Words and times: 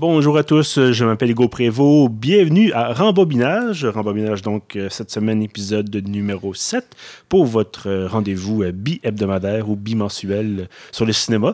Bonjour 0.00 0.38
à 0.38 0.44
tous, 0.44 0.92
je 0.92 1.04
m'appelle 1.04 1.32
Hugo 1.32 1.46
Prévost. 1.46 2.10
Bienvenue 2.10 2.72
à 2.72 2.94
Rembobinage. 2.94 3.84
Rembobinage, 3.84 4.40
donc, 4.40 4.74
euh, 4.74 4.88
cette 4.88 5.10
semaine, 5.10 5.42
épisode 5.42 5.94
numéro 6.08 6.54
7 6.54 6.96
pour 7.28 7.44
votre 7.44 7.86
euh, 7.86 8.08
rendez-vous 8.08 8.62
euh, 8.62 8.72
bi-hebdomadaire 8.72 9.68
ou 9.68 9.76
bimensuel 9.76 10.70
sur 10.90 11.04
le 11.04 11.12
cinéma. 11.12 11.52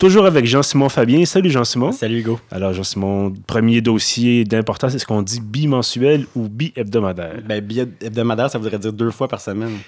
Toujours 0.00 0.26
avec 0.26 0.46
Jean-Simon 0.46 0.88
Fabien. 0.88 1.24
Salut 1.26 1.48
Jean-Simon. 1.48 1.92
Salut 1.92 2.18
Hugo. 2.18 2.40
Alors, 2.50 2.72
Jean-Simon, 2.72 3.32
premier 3.46 3.80
dossier 3.80 4.42
d'importance, 4.42 4.96
est-ce 4.96 5.06
qu'on 5.06 5.22
dit 5.22 5.38
bimensuel 5.40 6.26
ou 6.34 6.48
bi-hebdomadaire? 6.48 7.40
Ben, 7.46 7.60
bi-hebdomadaire, 7.60 8.50
ça 8.50 8.58
voudrait 8.58 8.80
dire 8.80 8.92
deux 8.92 9.12
fois 9.12 9.28
par 9.28 9.40
semaine 9.40 9.78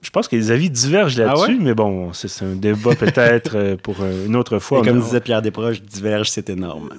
je 0.00 0.10
pense 0.10 0.28
que 0.28 0.36
les 0.36 0.50
avis 0.50 0.70
divergent 0.70 1.18
ah 1.20 1.26
là-dessus, 1.26 1.58
mais 1.60 1.74
bon, 1.74 2.12
c'est 2.12 2.44
un 2.44 2.54
débat 2.54 2.94
peut-être 2.94 3.52
euh, 3.56 3.76
pour 3.76 3.96
une 4.04 4.36
autre 4.36 4.58
fois. 4.58 4.82
comme 4.82 5.00
disait 5.00 5.20
Pierre 5.20 5.42
Desproges, 5.42 5.82
diverge, 5.82 6.30
c'est 6.30 6.50
énorme. 6.50 6.90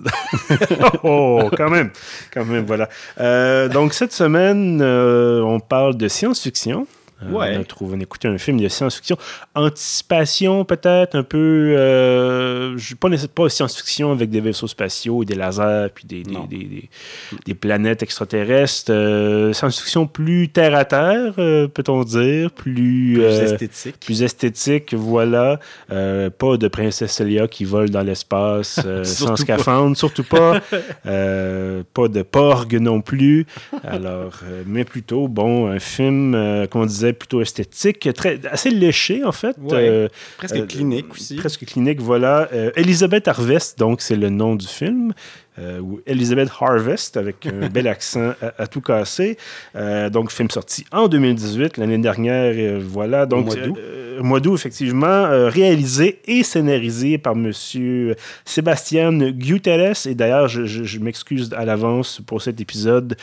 oh, 1.04 1.50
quand 1.56 1.70
même, 1.70 1.92
quand 2.34 2.46
même, 2.46 2.66
voilà. 2.66 2.90
Euh, 3.20 3.70
donc 3.70 3.94
cette 3.94 4.14
semaine, 4.14 4.82
euh, 4.82 5.42
on 5.42 5.60
parle 5.60 5.96
de 5.96 6.08
science-fiction. 6.08 6.88
Euh, 7.24 7.32
ouais. 7.32 7.58
On 7.58 7.62
a 7.62 7.64
trouvé, 7.64 7.98
on 7.98 8.00
a 8.00 8.04
écouté 8.04 8.28
un 8.28 8.38
film 8.38 8.60
de 8.60 8.68
science-fiction. 8.68 9.18
Anticipation, 9.56 10.64
peut-être, 10.66 11.16
un 11.16 11.24
peu. 11.24 11.76
Euh, 11.78 12.78
pas, 13.00 13.10
pas 13.34 13.50
science-fiction 13.50 14.12
avec 14.12 14.30
des 14.30 14.42
vaisseaux 14.42 14.68
spatiaux 14.68 15.24
et 15.24 15.26
des 15.26 15.36
lasers, 15.36 15.90
puis 15.94 16.06
des, 16.06 16.24
des, 16.24 16.90
des, 17.46 17.54
planètes 17.54 18.04
extraterrestres. 18.04 18.92
Euh, 18.92 19.54
science-fiction 19.54 20.08
plus 20.08 20.50
terre 20.50 20.76
à 20.76 20.86
terre, 20.86 21.34
euh, 21.40 21.68
peut-on 21.68 22.04
dire. 22.04 22.52
Plus, 22.52 23.22
esthétique. 23.22 24.00
Plus 24.00 24.24
esthétique, 24.24 24.94
voilà. 24.94 25.60
pas 25.90 26.58
de 26.58 26.68
princesse 26.68 27.12
Célia 27.12 27.48
qui 27.48 27.66
vole 27.66 27.90
dans 27.90 28.04
l'espace 28.04 28.80
sans 29.04 29.36
scaphandre, 29.36 29.98
surtout 29.98 30.24
pas. 30.24 30.62
pas 31.04 32.08
de 32.08 32.22
porg 32.22 32.74
non 32.76 33.02
plus. 33.02 33.46
Alors, 33.84 34.40
mais 34.66 34.86
plutôt, 34.86 35.28
bon, 35.28 35.68
un 35.68 35.80
film, 35.80 36.68
comme 36.70 36.82
on 36.82 36.86
plutôt 37.14 37.42
esthétique, 37.42 38.10
très, 38.14 38.40
assez 38.48 38.70
léché 38.70 39.24
en 39.24 39.32
fait. 39.32 39.56
Euh, 39.72 40.08
presque 40.38 40.56
euh, 40.56 40.66
clinique 40.66 41.12
aussi. 41.12 41.36
Presque 41.36 41.66
clinique, 41.66 42.02
voilà. 42.02 42.50
Euh, 42.54 42.72
Elisabeth 42.76 43.28
Harvest, 43.28 43.78
donc 43.80 44.02
c'est 44.02 44.16
le 44.16 44.30
nom 44.30 44.56
du 44.56 44.68
film. 44.68 45.14
Ou 45.58 46.00
Elizabeth 46.06 46.50
Harvest, 46.60 47.18
avec 47.18 47.46
un 47.46 47.68
bel 47.74 47.88
accent 47.88 48.34
à, 48.58 48.68
tout 48.68 48.82
casser. 48.82 49.38
donc, 50.12 50.32
film 50.32 50.50
sorti 50.50 50.86
en 50.92 51.08
2018, 51.08 51.78
l'année 51.78 51.98
dernière, 51.98 52.80
voilà. 52.80 53.26
Donc, 53.26 53.50
mois 54.22 54.40
d'août, 54.40 54.56
effectivement, 54.56 55.50
réalisé 55.50 56.20
et 56.26 56.44
scénarisé 56.44 57.18
par 57.18 57.34
M. 57.34 57.52
Sébastien 58.46 59.12
Guterres. 59.32 60.06
Et 60.06 60.16
d'ailleurs, 60.16 60.48
je, 60.48 60.66
je 60.66 61.00
m'excuse 61.00 61.54
à 61.56 61.66
l'avance 61.66 62.22
pour 62.26 62.42
cet 62.42 62.62
épisode. 62.62 63.18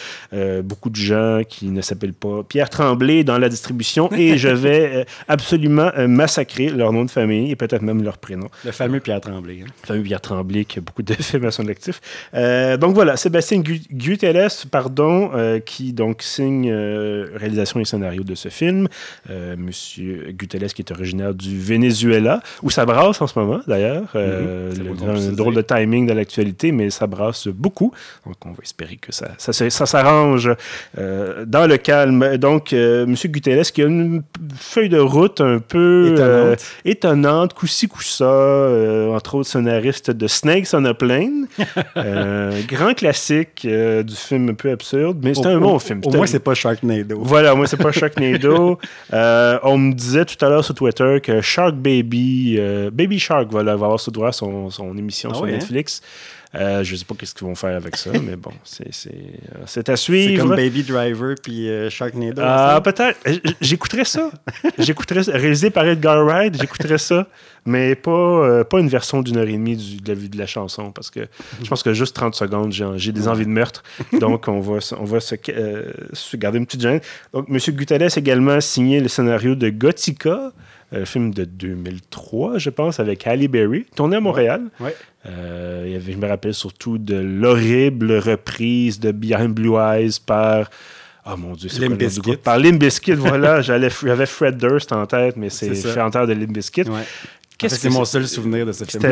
beaucoup 0.62 0.91
de 0.91 0.97
gens 0.97 1.41
qui 1.48 1.69
ne 1.69 1.80
s'appellent 1.80 2.12
pas 2.12 2.42
Pierre 2.42 2.70
Tremblay 2.70 3.24
dans 3.24 3.38
la 3.38 3.48
distribution 3.48 4.10
et 4.12 4.38
je 4.38 4.48
vais 4.66 4.97
euh, 4.97 5.04
absolument 5.28 5.91
euh, 5.97 6.08
massacrer 6.08 6.69
leur 6.69 6.92
nom 6.92 7.04
de 7.04 7.10
famille 7.10 7.50
et 7.50 7.56
peut-être 7.56 7.82
même 7.82 8.02
leur 8.02 8.19
prénom. 8.19 8.48
Le 8.64 8.72
fameux 8.72 9.00
Pierre 9.00 9.20
Tremblay. 9.20 9.60
Hein. 9.62 9.66
Le 9.82 9.86
fameux 9.86 10.02
Pierre 10.02 10.20
Tremblay 10.20 10.64
qui 10.64 10.78
a 10.78 10.82
beaucoup 10.82 11.02
de 11.02 11.14
films 11.20 11.44
à 11.44 11.50
son 11.50 11.69
actif. 11.69 12.00
Euh, 12.34 12.77
donc 12.77 12.94
voilà, 12.94 13.16
Sébastien 13.16 13.60
Guteles, 13.60 14.48
pardon, 14.70 15.30
qui 15.64 15.92
donc 15.92 16.22
signe 16.22 16.72
réalisation 16.72 17.80
et 17.80 17.84
scénario 17.84 18.22
de 18.22 18.34
ce 18.34 18.48
film. 18.48 18.88
Monsieur 19.56 20.28
Guteles 20.30 20.72
qui 20.72 20.82
est 20.82 20.91
originaire 20.91 21.34
du 21.34 21.58
Venezuela, 21.60 22.41
où 22.62 22.70
ça 22.70 22.84
brasse 22.84 23.20
en 23.20 23.27
ce 23.27 23.38
moment 23.38 23.60
d'ailleurs. 23.66 24.14
Mm-hmm. 24.14 25.31
un 25.31 25.32
drôle 25.32 25.54
de 25.54 25.62
timing 25.62 26.06
de 26.06 26.12
l'actualité, 26.12 26.72
mais 26.72 26.91
ça 26.91 27.06
brasse 27.06 27.48
beaucoup. 27.48 27.92
Donc 28.25 28.37
on 28.44 28.50
va 28.50 28.62
espérer 28.62 28.97
que 28.97 29.12
ça, 29.12 29.28
ça, 29.38 29.53
ça 29.53 29.87
s'arrange 29.87 30.50
dans 30.97 31.66
le 31.66 31.76
calme. 31.76 32.37
Donc, 32.37 32.72
Monsieur 32.72 33.28
Guteles 33.28 33.64
qui 33.72 33.82
a 33.82 33.87
une 33.87 34.22
feuille 34.58 34.88
de 34.88 34.98
route 34.98 35.41
un 35.41 35.58
peu 35.58 36.12
étonnante, 36.12 36.20
euh, 36.20 36.56
étonnante 36.84 37.54
coup-ci, 37.54 37.88
coup-ça, 37.88 38.25
euh, 38.25 39.14
entre 39.14 39.37
autres 39.37 39.48
scénariste 39.48 40.10
de 40.10 40.26
Snakes 40.26 40.69
on 40.72 40.84
a 40.84 40.94
Plane. 40.94 41.47
Euh, 42.06 42.61
grand 42.67 42.94
classique 42.94 43.67
du 43.67 44.15
film 44.15 44.50
un 44.50 44.55
peu 44.55 44.71
absurde, 44.71 45.19
mais 45.22 45.34
c'est 45.34 45.47
un 45.47 45.59
bon 45.59 45.78
film. 45.78 46.00
Au 46.05 46.11
moins, 46.11 46.27
c'est 46.27 46.41
pas 46.41 46.55
Sharknado. 46.55 47.19
Voilà, 47.21 47.55
au 47.55 47.56
moins, 47.56 47.67
c'est 47.67 47.77
pas 47.77 47.93
Sharknado. 47.93 48.78
on 49.12 49.78
me 49.78 49.93
disait 49.93 50.25
tout 50.25 50.43
à 50.44 50.49
l'heure 50.49 50.65
sur 50.65 50.75
Twitter 50.75 51.19
que 51.22 51.41
Shark 51.41 51.75
Baby, 51.75 52.59
Baby 52.93 53.19
Shark, 53.19 53.49
voilà, 53.50 53.77
va 53.77 53.87
avoir 53.87 54.00
ce 54.00 54.11
droit 54.11 54.33
son, 54.33 54.71
son 54.71 54.97
émission 54.97 55.31
ah 55.33 55.37
sur 55.37 55.44
hein? 55.44 55.50
Netflix. 55.50 56.03
Euh, 56.56 56.83
je 56.84 56.93
ne 56.93 56.97
sais 56.97 57.05
pas 57.05 57.15
qu'est-ce 57.15 57.34
qu'ils 57.34 57.47
vont 57.47 57.55
faire 57.55 57.77
avec 57.77 57.97
ça, 57.97 58.11
mais 58.12 58.37
bon, 58.37 58.53
c'est 58.65 58.89
euh, 59.09 59.83
à 59.87 59.97
suivre. 59.97 60.31
C'est 60.31 60.39
comme 60.39 60.56
Baby 60.56 60.83
Driver 60.84 61.34
puis 61.43 61.69
euh, 61.69 61.91
Sharknado. 61.91 62.41
Ah, 62.44 62.81
peut-être. 62.83 63.19
J'écouterais 63.61 64.05
ça. 64.05 64.31
j'écouterais 64.78 65.21
Réalisé 65.27 65.71
par 65.71 65.87
Edgar 65.87 66.25
Wright, 66.25 66.59
j'écouterais 66.59 66.99
ça. 66.99 67.27
Mais 67.69 67.97
pas, 67.97 68.65
pas 68.65 68.78
une 68.78 68.89
version 68.89 69.22
d'une 69.22 69.39
heure 69.39 69.49
et 69.49 69.53
demie 69.53 69.77
du, 69.77 69.97
de, 69.97 70.12
la, 70.12 70.15
de 70.15 70.39
la 70.39 70.47
chanson, 70.47 70.93
parce 70.93 71.11
que 71.11 71.27
je 71.61 71.69
pense 71.69 71.83
que 71.83 71.93
juste 71.93 72.15
30 72.15 72.37
secondes, 72.37 72.73
j'ai 72.73 73.11
des 73.11 73.27
envies 73.27 73.44
de 73.44 73.50
meurtre. 73.50 73.83
Donc, 74.21 74.47
on 74.47 74.61
va, 74.61 74.78
on 75.00 75.05
va 75.05 75.19
se, 75.19 75.34
se 76.12 76.37
garder 76.37 76.59
une 76.59 76.67
petite 76.67 76.83
gêne. 76.83 77.00
Donc, 77.33 77.47
M. 77.50 77.59
Guterres 77.75 78.03
a 78.03 78.19
également 78.19 78.61
signé 78.61 79.00
le 79.00 79.09
scénario 79.09 79.56
de 79.56 79.69
Gothica, 79.71 80.53
un 80.92 81.04
film 81.04 81.34
de 81.34 81.44
2003, 81.44 82.58
je 82.58 82.70
pense, 82.70 83.00
avec 83.00 83.26
Halle 83.26 83.48
Berry, 83.48 83.86
tourné 83.94 84.16
à 84.16 84.20
Montréal. 84.20 84.62
Ouais. 84.80 84.94
Euh, 85.26 85.98
je 86.00 86.16
me 86.16 86.26
rappelle 86.26 86.54
surtout 86.54 86.98
de 86.98 87.16
l'horrible 87.16 88.12
reprise 88.12 89.00
de 89.00 89.10
Behind 89.10 89.52
Blue 89.52 89.76
Eyes 89.76 90.20
par. 90.25 90.70
Oh 91.28 91.36
mon 91.36 91.54
Dieu, 91.54 91.69
c'est 91.69 91.80
Limp 91.80 91.98
Bizkit. 91.98 92.36
Par 92.36 92.58
Limp 92.58 92.78
Bizkit, 92.78 93.14
voilà. 93.14 93.60
J'avais 93.62 94.26
Fred 94.26 94.56
Durst 94.58 94.92
en 94.92 95.06
tête, 95.06 95.36
mais 95.36 95.50
c'est 95.50 95.75
chanteur 95.75 96.26
de 96.26 96.32
Limp 96.32 96.52
Bizkit. 96.52 96.84
Qu'est-ce 97.58 97.76
c'est 97.76 97.88
mon 97.88 98.04
seul 98.04 98.28
souvenir 98.28 98.66
de 98.66 98.72
ce 98.72 98.84
film 98.84 99.02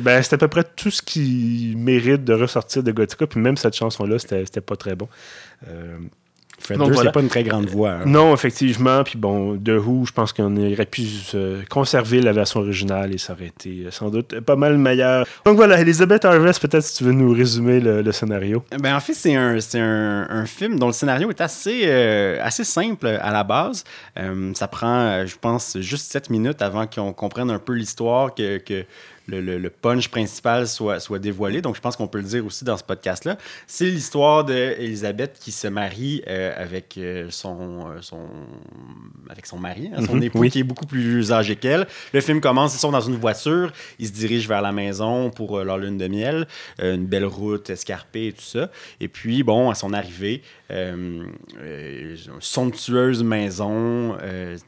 ben, 0.00 0.22
C'était 0.22 0.34
à 0.34 0.38
peu 0.38 0.48
près 0.48 0.64
tout 0.64 0.90
ce 0.90 1.02
qui 1.02 1.74
mérite 1.76 2.24
de 2.24 2.32
ressortir 2.32 2.82
de 2.82 2.92
Gothica, 2.92 3.26
puis 3.26 3.40
même 3.40 3.56
cette 3.56 3.74
chanson-là, 3.74 4.18
c'était 4.18 4.60
pas 4.60 4.76
très 4.76 4.94
bon. 4.94 5.08
Euh, 5.66 5.98
Fred 6.58 6.78
Durst, 6.78 7.02
c'est 7.02 7.12
pas 7.12 7.20
une 7.20 7.28
très 7.28 7.44
grande 7.44 7.66
voix. 7.66 7.90
Hein. 7.90 8.02
Non, 8.06 8.34
effectivement. 8.34 9.04
Puis 9.04 9.18
bon, 9.18 9.56
The 9.56 9.70
Who, 9.70 10.06
je 10.06 10.12
pense 10.12 10.32
qu'on 10.32 10.56
aurait 10.56 10.86
pu 10.86 11.06
conserver 11.70 12.20
la 12.20 12.32
version 12.32 12.60
originale 12.60 13.14
et 13.14 13.18
ça 13.18 13.32
aurait 13.32 13.46
été 13.46 13.84
euh, 13.86 13.90
sans 13.90 14.10
doute 14.10 14.40
pas 14.40 14.56
mal 14.56 14.76
meilleur. 14.76 15.26
Donc 15.44 15.56
voilà, 15.56 15.80
Elizabeth 15.80 16.24
Harvest, 16.24 16.60
peut-être 16.60 16.84
si 16.84 16.96
tu 16.96 17.04
veux 17.04 17.12
nous 17.12 17.32
résumer 17.32 17.80
le, 17.80 18.12
scénario. 18.12 18.64
Ben, 18.78 18.96
en 18.96 19.00
fait, 19.00 19.14
c'est 19.14 19.34
un, 19.34 19.56
un, 19.74 20.26
un, 20.30 20.46
film 20.46 20.78
dont 20.78 20.88
le 20.88 20.92
scénario 20.92 21.30
est 21.30 21.40
assez, 21.40 21.82
euh, 21.84 22.38
assez 22.42 22.64
simple 22.64 23.06
à 23.06 23.30
la 23.30 23.44
base. 23.44 23.84
Euh, 24.18 24.52
ça 24.54 24.66
prend, 24.66 25.24
je 25.24 25.36
pense, 25.40 25.78
juste 25.80 26.10
7 26.10 26.30
minutes 26.30 26.62
avant 26.62 26.86
qu'on 26.86 27.12
comprenne 27.12 27.50
un 27.50 27.58
peu 27.58 27.74
l'histoire, 27.74 28.34
que, 28.34 28.58
que 28.58 28.84
le, 29.28 29.68
punch 29.68 30.08
principal 30.08 30.66
soit, 30.66 31.00
soit 31.00 31.18
dévoilé. 31.18 31.60
Donc, 31.60 31.76
je 31.76 31.80
pense 31.80 31.96
qu'on 31.96 32.08
peut 32.08 32.18
le 32.18 32.24
dire 32.24 32.44
aussi 32.44 32.64
dans 32.64 32.76
ce 32.76 32.84
podcast-là. 32.84 33.36
C'est 33.66 33.86
l'histoire 33.86 34.44
d'Elisabeth 34.44 35.38
qui 35.40 35.52
se 35.52 35.68
marie 35.68 36.22
euh, 36.26 36.52
avec, 36.56 36.96
euh, 36.96 37.28
son, 37.30 37.90
euh, 37.90 38.00
son, 38.00 38.26
avec 39.28 39.46
son 39.46 39.58
mari, 39.58 39.90
hein, 39.94 40.04
son 40.06 40.16
mhm. 40.16 40.22
époux, 40.22 40.42
qui 40.48 40.60
est 40.60 40.64
beaucoup 40.64 40.86
plus 40.86 41.32
âgé 41.32 41.56
qu'elle. 41.56 41.86
Le 42.12 42.20
film 42.20 42.40
commence, 42.40 42.74
ils 42.74 42.78
sont 42.78 42.92
dans 42.92 43.00
une 43.00 43.16
voiture, 43.16 43.72
ils 43.98 44.06
se 44.06 44.12
dirigent 44.12 44.48
vers 44.48 44.62
la 44.62 44.72
maison 44.72 45.30
pour 45.30 45.58
leur 45.60 45.78
lune 45.78 45.98
de 45.98 46.08
miel, 46.08 46.46
une 46.78 47.06
belle 47.06 47.26
route 47.26 47.68
escarpée 47.70 48.28
et 48.28 48.32
tout 48.32 48.42
ça. 48.42 48.70
Et 49.00 49.08
puis, 49.08 49.42
bon, 49.42 49.70
à 49.70 49.74
son 49.74 49.92
arrivée, 49.92 50.42
une 50.70 51.26
somptueuse 52.40 53.22
maison 53.22 54.16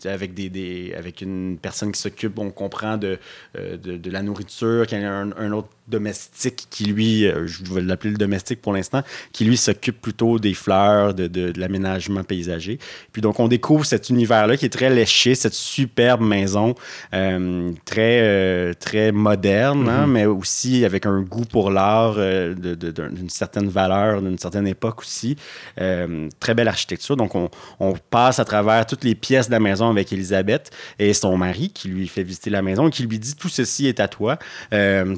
avec, 0.04 0.34
des, 0.34 0.50
des, 0.50 0.94
avec 0.96 1.20
une 1.20 1.58
personne 1.60 1.92
qui 1.92 2.00
s'occupe, 2.00 2.38
on 2.38 2.50
comprend, 2.50 2.96
de, 2.96 3.18
de, 3.54 3.76
de 3.96 4.10
la 4.10 4.22
nourriture 4.22 4.49
qu'il 4.86 5.00
y 5.00 5.04
a 5.04 5.12
un, 5.12 5.52
autre 5.52 5.68
domestique 5.90 6.66
qui, 6.70 6.84
lui, 6.84 7.26
euh, 7.26 7.46
je 7.46 7.62
vais 7.72 7.80
l'appeler 7.80 8.12
le 8.12 8.16
domestique 8.16 8.62
pour 8.62 8.72
l'instant, 8.72 9.02
qui, 9.32 9.44
lui, 9.44 9.56
s'occupe 9.56 10.00
plutôt 10.00 10.38
des 10.38 10.54
fleurs, 10.54 11.14
de, 11.14 11.26
de, 11.26 11.52
l'aménagement 11.56 12.24
paysager. 12.24 12.78
Puis 13.12 13.20
donc, 13.20 13.40
on 13.40 13.48
découvre 13.48 13.84
cet 13.84 14.08
univers-là 14.08 14.56
qui 14.56 14.66
est 14.66 14.70
très 14.70 14.90
léché, 14.90 15.34
cette 15.34 15.54
superbe 15.54 16.22
maison, 16.22 16.74
euh, 17.12 17.72
très, 17.84 18.20
euh, 18.22 18.72
très 18.74 19.12
moderne, 19.12 19.88
hein, 19.88 20.06
mm-hmm. 20.06 20.10
mais 20.10 20.26
aussi 20.26 20.84
avec 20.84 21.06
un 21.06 21.20
goût 21.20 21.44
pour 21.44 21.70
l'art 21.70 22.14
d'une 22.14 23.30
certaine 23.30 23.68
valeur, 23.68 24.22
d'une 24.22 24.38
certaine 24.38 24.66
époque 24.66 25.00
aussi. 25.00 25.36
très 25.76 26.54
belle 26.54 26.68
architecture. 26.68 27.16
Donc, 27.16 27.34
on, 27.34 27.50
on, 27.80 27.94
passe 28.10 28.38
à 28.38 28.44
travers 28.44 28.86
toutes 28.86 29.04
les 29.04 29.14
pièces 29.14 29.48
de 29.48 29.52
la 29.52 29.60
maison 29.60 29.90
avec 29.90 30.12
Elisabeth 30.12 30.70
et 30.98 31.12
son 31.12 31.36
mari 31.36 31.70
qui 31.70 31.88
lui 31.88 32.08
fait 32.08 32.22
visiter 32.22 32.50
la 32.50 32.62
maison 32.62 32.88
et 32.88 32.90
qui 32.90 33.02
lui 33.02 33.18
dit 33.18 33.34
tout 33.34 33.48
ceci 33.48 33.86
est 33.86 34.00
à 34.00 34.08
toi. 34.08 34.38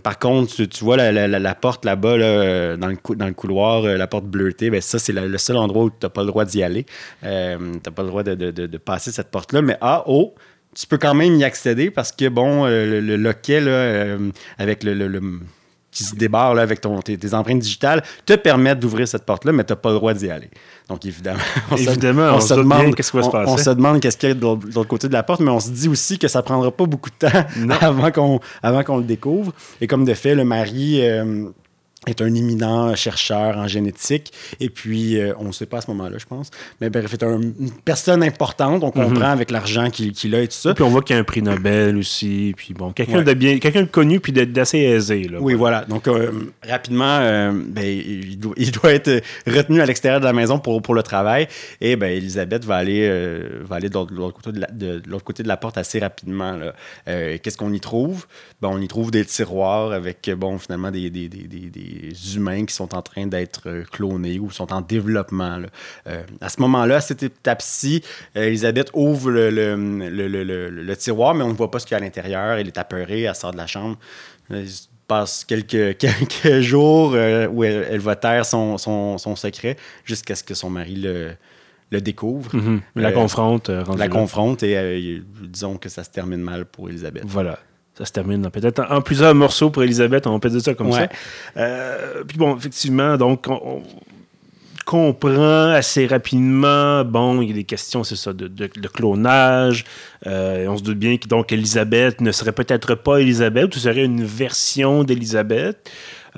par 0.03 0.19
contre, 0.19 0.62
tu, 0.65 0.85
vois 0.85 0.97
la, 0.97 1.55
porte 1.55 1.85
là-bas, 1.85 2.11
euh, 2.11 2.77
dans, 2.77 2.89
le, 2.89 2.97
dans 3.17 3.27
le 3.27 3.33
couloir, 3.33 3.85
euh, 3.85 3.97
la 3.97 4.07
porte 4.07 4.27
bleutée, 4.27 4.71
ben 4.71 4.81
ça, 4.81 4.99
c'est 4.99 5.13
le 5.13 5.39
seul 5.39 5.57
endroit 5.57 5.85
où 5.85 5.91
tu 5.91 5.97
n'as 6.03 6.09
pas 6.09 6.23
le 6.23 6.29
droit 6.29 6.45
d'y 6.45 6.63
aller. 6.63 6.87
Euh, 7.25 7.57
tu 7.59 7.81
n'as 7.85 7.95
pas 7.95 8.03
le 8.03 8.09
droit 8.09 8.23
de, 8.23 8.77
passer 8.79 9.13
cette 9.13 9.31
porte-là. 9.31 9.63
Mais 9.63 9.77
ah, 9.81 10.05
oh, 10.07 10.35
tu 10.75 10.87
peux 10.87 10.99
quand 10.99 11.15
même 11.15 11.35
y 11.37 11.45
accéder 11.45 11.91
parce 11.91 12.13
que, 12.13 12.29
bon, 12.29 12.67
le, 12.67 13.01
loquet, 13.17 13.61
là, 13.61 14.17
avec 14.59 14.85
le, 14.85 15.21
qui 15.93 16.05
se 16.05 16.17
débarrent 16.17 16.55
là, 16.55 16.63
avec 16.63 16.81
ton, 16.81 17.01
tes, 17.01 17.35
empreintes 17.35 17.61
digitales 17.61 18.03
te 18.27 18.33
permettent 18.33 18.81
d'ouvrir 18.81 19.07
cette 19.07 19.25
porte-là, 19.25 19.53
mais 19.53 19.63
tu 19.63 19.73
n'as 19.73 19.77
pas 19.77 19.91
le 19.91 19.97
droit 19.97 20.15
d'y 20.15 20.31
aller. 20.31 20.51
Donc, 20.89 21.05
évidemment, 21.05 21.39
on 21.71 21.77
évidemment, 21.77 22.41
se, 22.41 22.45
on, 22.45 22.49
se 22.49 22.55
demande 22.55 22.95
qu'est-ce 22.95 23.11
qui 23.11 23.17
va 23.19 23.23
se 23.23 23.31
passer. 23.31 23.53
On, 23.53 23.57
se 23.59 23.71
demande 23.71 24.01
qu'est-ce 24.01 24.17
qu'il 24.17 24.31
y 24.31 24.33
a 24.33 24.35
de 24.35 24.41
l'autre 24.41 24.89
côté 24.89 25.07
de 25.07 25.13
la 25.13 25.23
porte, 25.23 25.41
mais 25.41 25.51
on 25.51 25.61
se 25.61 25.71
dit 25.71 25.89
aussi 25.89 26.19
que 26.19 26.29
ça 26.29 26.43
prendra 26.43 26.71
pas 26.71 26.87
beaucoup 26.87 27.11
de 27.11 27.29
temps 27.29 27.45
avant 27.81 28.11
qu'on 28.11 28.41
avant 28.63 28.83
qu'on 28.83 28.97
le 28.97 29.05
découvre. 29.05 29.53
Et 29.81 29.87
comme 29.87 30.05
de 30.05 30.15
fait, 30.15 30.35
le 30.35 30.45
mari... 30.45 31.01
Euh, 31.03 31.45
est 32.07 32.21
un 32.21 32.35
éminent 32.35 32.95
chercheur 32.97 33.57
en 33.57 33.69
génétique. 33.69 34.33
Et 34.61 34.71
puis, 34.71 35.19
euh, 35.19 35.35
on 35.39 35.45
ne 35.45 35.53
sait 35.53 35.67
pas 35.67 35.79
à 35.79 35.81
ce 35.83 35.91
moment-là, 35.91 36.19
je 36.19 36.27
pense. 36.27 36.51
Mais 36.81 36.91
bref, 36.91 37.13
est 37.13 37.23
une 37.23 37.71
personne 37.85 38.23
importante. 38.23 38.83
On 38.83 38.91
comprend 38.91 39.11
mhm. 39.11 39.23
avec 39.23 39.51
l'argent 39.51 39.89
qu'il 39.91 40.35
a 40.35 40.43
et 40.43 40.49
tout 40.49 40.55
ça. 40.55 40.75
Puis 40.75 40.83
on 40.83 40.89
voit 40.89 41.03
qu'il 41.03 41.15
y 41.15 41.17
a 41.17 41.21
un 41.21 41.25
prix 41.25 41.43
Nobel 41.43 41.97
aussi. 41.97 42.55
Puis 42.57 42.75
bon, 42.75 42.93
quelqu'un 42.93 43.23
de 43.23 43.35
bien, 43.35 43.59
quelqu'un 43.59 43.83
de 43.83 43.89
connu 43.89 44.19
puis 44.19 44.33
d'assez 44.33 44.79
aisé. 44.79 45.29
Là, 45.29 45.39
oui, 45.41 45.55
voilà. 45.55 45.85
Donc, 45.85 46.09
euh, 46.09 46.33
rapidement, 46.69 47.19
euh, 47.21 47.53
ben, 47.53 47.85
il, 47.85 48.39
doit, 48.39 48.55
il, 48.57 48.73
doit, 48.73 48.93
être 48.93 49.23
retenu 49.47 49.81
à 49.81 49.87
l'extérieur 49.87 50.21
de 50.21 50.27
la 50.27 50.33
maison 50.33 50.59
pour, 50.59 50.83
pour 50.83 50.95
le 50.95 51.03
travail. 51.03 51.47
Et 51.81 51.95
ben, 51.97 52.11
Elisabeth 52.11 52.65
va 52.65 52.77
aller, 52.77 53.09
va 53.65 53.77
aller 53.77 53.89
de 53.89 53.95
l'autre 53.95 54.41
côté, 54.43 54.53
de 54.53 55.03
la, 55.07 55.19
côté 55.21 55.43
de 55.43 55.49
la 55.49 55.57
porte 55.57 55.79
assez 55.79 56.01
rapidement. 56.01 56.59
Qu'est-ce 57.07 57.57
qu'on 57.57 57.73
y 57.73 57.81
trouve? 57.81 58.27
Ben, 58.61 58.69
on 58.73 58.81
y 58.81 58.89
trouve 58.89 59.11
des 59.11 59.25
tiroirs 59.25 59.93
avec, 59.93 60.31
bon, 60.37 60.59
finalement, 60.59 60.91
des, 60.91 61.11
des, 61.11 61.29
des, 61.29 61.47
des 61.47 61.92
humains 62.35 62.65
qui 62.65 62.75
sont 62.75 62.95
en 62.95 63.03
train 63.03 63.27
d'être 63.27 63.63
euh, 63.67 63.85
clonés 63.91 64.39
ou 64.39 64.51
sont 64.51 64.73
en 64.73 64.81
développement. 64.81 65.61
Euh, 66.07 66.23
à 66.41 66.49
ce 66.49 66.61
moment-là, 66.61 66.97
à 66.97 67.01
cette 67.01 67.23
étape-ci, 67.23 68.03
euh, 68.37 68.47
Elisabeth 68.47 68.91
ouvre 68.95 69.31
le, 69.31 69.51
le, 69.51 70.97
tiroir, 70.97 71.35
mais 71.35 71.45
on 71.45 71.49
ne 71.49 71.55
voit 71.55 71.71
pas 71.71 71.79
ce 71.79 71.87
qu'il 71.87 71.95
y 71.95 71.97
a 71.97 71.99
à 71.99 72.05
l'intérieur. 72.05 72.59
Elle 72.59 72.69
est 72.69 72.79
apeurée, 72.79 73.23
elle 73.23 73.35
sort 73.35 73.53
de 73.53 73.57
la 73.57 73.67
chambre. 73.67 73.97
Il 74.51 74.67
passe 75.07 75.45
quelques, 75.45 75.97
quelques 75.99 76.61
jours 76.61 77.13
où 77.13 77.65
elle, 77.65 78.01
va 78.01 78.17
taire 78.17 78.47
son, 78.47 78.79
son, 78.79 79.19
son 79.19 79.37
secret 79.37 79.77
jusqu'à 80.05 80.35
ce 80.35 80.45
que 80.45 80.55
son 80.55 80.71
mari 80.71 80.97
le, 80.97 81.33
le 81.91 82.01
découvre. 82.01 82.55
Mhm. 82.55 82.81
La 82.97 83.13
confronte. 83.13 83.69
la 83.69 84.09
confronte 84.09 84.63
et 84.63 85.23
disons 85.43 85.77
que 85.77 85.89
ça 85.89 86.05
se 86.05 86.11
termine 86.11 86.41
mal 86.41 86.65
pour 86.65 86.89
Elisabeth. 86.89 87.25
Voilà 87.27 87.59
ça 88.03 88.07
se 88.07 88.13
termine 88.13 88.51
peut-être 88.51 88.85
en, 88.91 89.01
plusieurs 89.01 89.33
morceaux 89.33 89.71
pour 89.71 89.85
Elisabeth, 89.85 90.27
on 90.27 90.41
peut 90.41 90.51
dire 90.51 90.61
ça 90.61 90.75
comme 90.75 90.91
ça. 90.91 91.09
Euh, 91.57 92.25
puis 92.27 92.37
bon, 92.37 92.57
effectivement, 92.57 93.17
donc 93.17 93.47
on, 93.49 93.83
comprend 94.85 95.69
assez 95.69 96.09
rapidement, 96.09 97.05
bon, 97.05 97.41
il 97.41 97.51
y 97.51 97.53
a 97.53 97.55
des 97.55 97.63
questions, 97.63 98.03
c'est 98.03 98.17
ça, 98.17 98.33
de, 98.33 98.89
clonage. 98.89 99.85
Euh, 100.27 100.67
on 100.67 100.77
se 100.77 100.83
doute 100.83 100.99
bien 100.99 101.17
que 101.17 101.29
donc 101.29 101.53
Elisabeth 101.53 102.21
ne 102.21 102.33
serait 102.33 102.51
peut-être 102.51 102.97
pas 102.97 103.19
Elisabeth, 103.21 103.77
ou 103.77 103.79
serait 103.79 104.05
une 104.05 104.25
version 104.25 105.05
d'Elisabeth. 105.05 105.89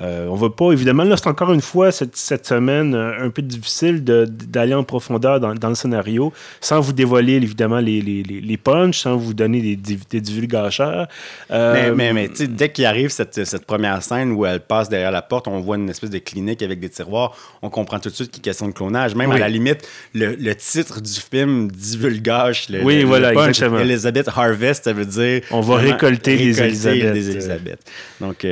Euh, 0.01 0.27
on 0.27 0.35
va 0.35 0.49
pas, 0.49 0.71
évidemment, 0.71 1.03
là, 1.03 1.15
c'est 1.15 1.27
encore 1.27 1.53
une 1.53 1.61
fois 1.61 1.91
cette, 1.91 2.15
semaine 2.45 2.93
euh, 2.93 3.25
un 3.25 3.29
peu 3.29 3.41
difficile 3.41 4.03
d'aller 4.03 4.73
en 4.73 4.83
profondeur 4.83 5.39
dans, 5.39 5.69
le 5.69 5.75
scénario 5.75 6.33
sans 6.59 6.81
vous 6.81 6.91
dévoiler, 6.91 7.33
évidemment, 7.33 7.79
les, 7.79 8.01
les, 8.01 8.23
les 8.23 8.57
punchs, 8.57 8.99
sans 8.99 9.15
vous 9.15 9.33
donner 9.33 9.61
des, 9.61 9.97
des 10.09 10.21
divulgateurs. 10.21 11.07
Euh, 11.51 11.93
mais, 11.95 12.11
mais, 12.11 12.27
mais 12.37 12.47
dès 12.47 12.69
qu'il 12.69 12.85
arrive 12.85 13.09
cette, 13.09 13.45
cette, 13.45 13.65
première 13.65 14.03
scène 14.03 14.33
où 14.33 14.45
elle 14.45 14.59
passe 14.59 14.89
derrière 14.89 15.11
la 15.11 15.21
porte, 15.21 15.47
on 15.47 15.59
voit 15.61 15.77
une 15.77 15.89
espèce 15.89 16.09
de 16.09 16.19
clinique 16.19 16.61
avec 16.61 16.79
des 16.79 16.89
tiroirs, 16.89 17.35
on 17.61 17.69
comprend 17.69 17.99
tout 17.99 18.09
de 18.09 18.15
suite 18.15 18.31
qu'il 18.31 18.41
est 18.41 18.43
question 18.43 18.67
de 18.67 18.73
clonage. 18.73 19.15
Même 19.15 19.31
à 19.31 19.39
la 19.39 19.49
limite, 19.49 19.87
le, 20.13 20.35
le, 20.35 20.55
titre 20.55 21.01
du 21.01 21.19
film 21.19 21.71
divulgage 21.71 22.69
le, 22.69 22.83
oui, 22.83 23.03
voilà, 23.03 23.31
punch. 23.31 23.61
Elizabeth 23.61 24.27
Harvest, 24.35 24.83
ça 24.83 24.93
veut 24.93 25.05
dire. 25.05 25.41
On 25.51 25.61
va 25.61 25.77
récolter, 25.77 26.35
les 26.35 26.61
Elisabeth. 26.61 27.79
Donc, 28.19 28.45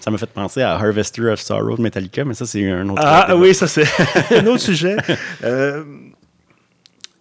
ça 0.00 0.10
m'a 0.10 0.18
fait 0.18 0.26
penser 0.26 0.62
à 0.62 0.85
Harvester 0.86 1.30
of 1.30 1.40
Sorrow 1.40 1.76
de 1.76 1.82
Metallica, 1.82 2.24
mais 2.24 2.34
ça, 2.34 2.46
c'est 2.46 2.70
un 2.70 2.88
autre 2.88 3.02
Ah 3.04 3.36
oui, 3.36 3.54
ça, 3.54 3.66
c'est 3.66 3.86
un 4.30 4.46
autre 4.46 4.62
sujet. 4.62 4.96
Euh, 5.44 5.84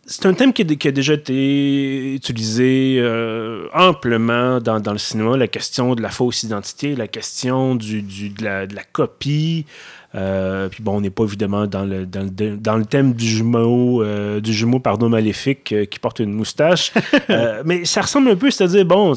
c'est 0.05 0.25
un 0.27 0.33
thème 0.33 0.53
qui 0.53 0.61
a, 0.61 0.91
déjà 0.91 1.13
été 1.13 2.13
utilisé 2.13 2.97
euh, 2.99 3.67
amplement 3.73 4.59
dans, 4.59 4.79
dans, 4.79 4.91
le 4.91 4.99
cinéma, 4.99 5.35
la 5.35 5.47
question 5.47 5.95
de 5.95 6.01
la 6.01 6.09
fausse 6.09 6.43
identité, 6.43 6.95
la 6.95 7.07
question 7.07 7.75
du, 7.75 8.03
du 8.03 8.29
de, 8.29 8.43
la, 8.43 8.67
de, 8.67 8.75
la, 8.75 8.83
copie. 8.83 9.65
Euh, 10.13 10.69
puis 10.69 10.83
bon, 10.83 10.97
on 10.97 11.01
n'est 11.01 11.09
pas 11.09 11.23
évidemment 11.23 11.65
dans 11.65 11.85
le, 11.85 12.05
dans 12.05 12.21
le, 12.21 12.57
dans 12.57 12.77
le 12.77 12.85
thème 12.85 13.13
du 13.13 13.25
jumeau, 13.25 14.03
du 14.39 14.53
jumeau 14.53 14.79
pardon, 14.79 15.09
maléfique 15.09 15.73
qui 15.89 15.99
porte 15.99 16.19
une 16.19 16.33
moustache. 16.33 16.93
mais 17.65 17.83
ça 17.85 18.01
ressemble 18.01 18.29
un 18.29 18.35
peu, 18.35 18.51
c'est-à-dire, 18.51 18.85
bon, 18.85 19.13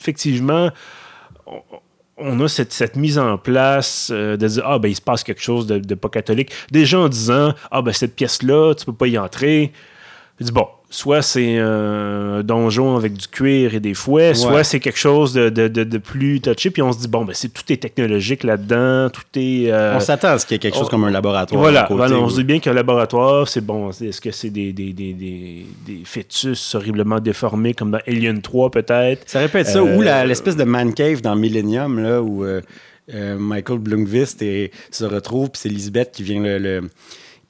effectivement, 0.00 0.70
on 2.22 2.40
a 2.40 2.48
cette, 2.48 2.96
mise 2.96 3.18
en 3.18 3.38
place 3.38 4.10
euh, 4.12 4.36
de 4.36 4.46
dire 4.46 4.64
Ah, 4.66 4.78
ben, 4.78 4.88
il 4.88 4.96
se 4.96 5.00
passe 5.00 5.22
quelque 5.24 5.42
chose 5.42 5.66
de, 5.66 5.94
pas 5.94 6.08
catholique. 6.08 6.52
Déjà 6.70 6.98
en 6.98 7.08
disant 7.08 7.54
Ah, 7.70 7.82
ben, 7.82 7.92
cette 7.92 8.14
pièce-là, 8.14 8.74
tu 8.74 8.84
peux 8.84 8.92
pas 8.92 9.06
y 9.06 9.18
entrer. 9.18 9.72
Je 10.42 10.46
dis 10.46 10.52
Bon, 10.52 10.66
soit 10.92 11.22
c'est 11.22 11.58
un 11.58 12.42
donjon 12.42 12.96
avec 12.96 13.14
du 13.14 13.26
cuir 13.26 13.74
et 13.74 13.80
des 13.80 13.94
fouets, 13.94 14.34
soit 14.34 14.62
c'est 14.62 14.78
quelque 14.78 14.98
chose 14.98 15.32
de, 15.32 15.98
plus 15.98 16.40
touché, 16.40 16.70
puis 16.70 16.82
on 16.82 16.92
se 16.92 16.98
dit, 16.98 17.08
bon, 17.08 17.24
ben, 17.24 17.32
c'est, 17.34 17.48
tout 17.48 17.62
est 17.72 17.78
technologique 17.78 18.44
là-dedans, 18.44 19.08
tout 19.10 19.22
est... 19.36 19.70
Euh, 19.70 19.96
on 19.96 20.00
s'attend 20.00 20.28
à 20.28 20.38
ce 20.38 20.46
qu'il 20.46 20.54
y 20.54 20.56
ait 20.56 20.58
quelque 20.58 20.76
chose 20.76 20.88
comme 20.88 21.04
un 21.04 21.10
laboratoire. 21.10 21.60
Voilà, 21.60 22.16
on 22.16 22.28
se 22.28 22.36
dit 22.36 22.44
bien 22.44 22.58
qu'un 22.58 22.74
laboratoire, 22.74 23.48
c'est 23.48 23.64
bon, 23.64 23.90
est-ce 23.90 24.20
que 24.20 24.30
c'est 24.30 24.50
des, 24.50 24.72
des, 24.72 25.66
fœtus 26.04 26.74
horriblement 26.74 27.20
déformés, 27.20 27.74
comme 27.74 27.90
dans 27.90 28.00
Alien 28.06 28.42
3 28.42 28.70
peut-être? 28.70 29.22
Ça 29.26 29.40
répète 29.40 29.66
ça, 29.66 29.82
ou 29.82 30.02
euh, 30.02 30.24
l'espèce 30.24 30.56
de 30.56 30.64
man 30.64 30.92
cave 30.92 31.22
dans 31.22 31.34
Millennium, 31.34 31.98
là, 32.00 32.22
où... 32.22 32.44
Euh, 32.44 32.60
Michael 33.36 33.78
Blomqvist 33.78 34.42
se 34.90 35.04
retrouve, 35.04 35.50
puis 35.50 35.60
c'est 35.60 35.68
Lisbeth 35.68 36.12
qui 36.12 36.22
vient 36.22 36.40
le 36.40 36.82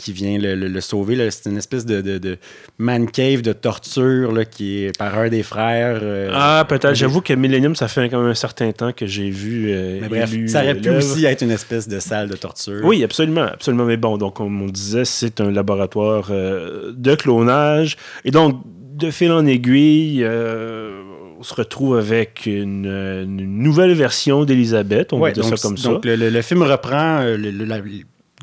qui 0.02 0.12
vient 0.12 0.36
le, 0.38 0.80
sauver. 0.80 1.30
C'est 1.30 1.48
une 1.48 1.56
espèce 1.56 1.86
de, 1.86 2.38
man 2.78 3.08
cave 3.08 3.42
de 3.42 3.52
torture 3.52 4.32
là, 4.32 4.44
qui 4.44 4.84
est 4.84 4.98
par 4.98 5.16
un 5.16 5.28
des 5.28 5.42
frères. 5.42 6.00
Euh, 6.02 6.30
ah, 6.32 6.64
peut-être. 6.68 6.94
J'avoue 6.94 7.20
que 7.20 7.32
Millennium, 7.32 7.76
ça 7.76 7.88
fait 7.88 8.08
quand 8.08 8.20
même 8.20 8.30
un 8.30 8.34
certain 8.34 8.72
temps 8.72 8.92
que 8.92 9.06
j'ai 9.06 9.30
vu. 9.30 9.70
Euh, 9.70 9.98
mais 10.02 10.08
bref, 10.08 10.34
ça 10.46 10.62
aurait 10.62 10.74
pu 10.74 10.90
aussi 10.90 11.24
être 11.24 11.42
une 11.42 11.52
espèce 11.52 11.88
de 11.88 12.00
salle 12.00 12.28
de 12.28 12.36
torture. 12.36 12.80
Oui, 12.84 13.04
absolument. 13.04 13.42
absolument. 13.42 13.84
Mais 13.84 13.96
bon, 13.96 14.18
donc, 14.18 14.34
comme 14.34 14.60
on 14.60 14.66
disait, 14.66 15.04
c'est 15.04 15.40
un 15.40 15.50
laboratoire 15.50 16.28
euh, 16.30 16.92
de 16.96 17.14
clonage. 17.14 17.96
Et 18.24 18.32
donc, 18.32 18.60
de 18.66 19.10
fil 19.10 19.30
en 19.30 19.46
aiguille, 19.46 20.26
on 20.26 21.42
se 21.42 21.54
retrouve 21.54 21.96
avec 21.96 22.46
une, 22.46 23.24
nouvelle 23.24 23.94
version 23.94 24.44
d'Elisabeth, 24.44 25.12
on 25.12 25.20
va 25.20 25.30
dire 25.30 25.44
ça 25.44 25.56
comme 25.56 25.76
ça. 25.76 25.90
Donc, 25.90 26.04
le, 26.04 26.42
film 26.42 26.62
reprend 26.62 27.22
le, 27.22 27.64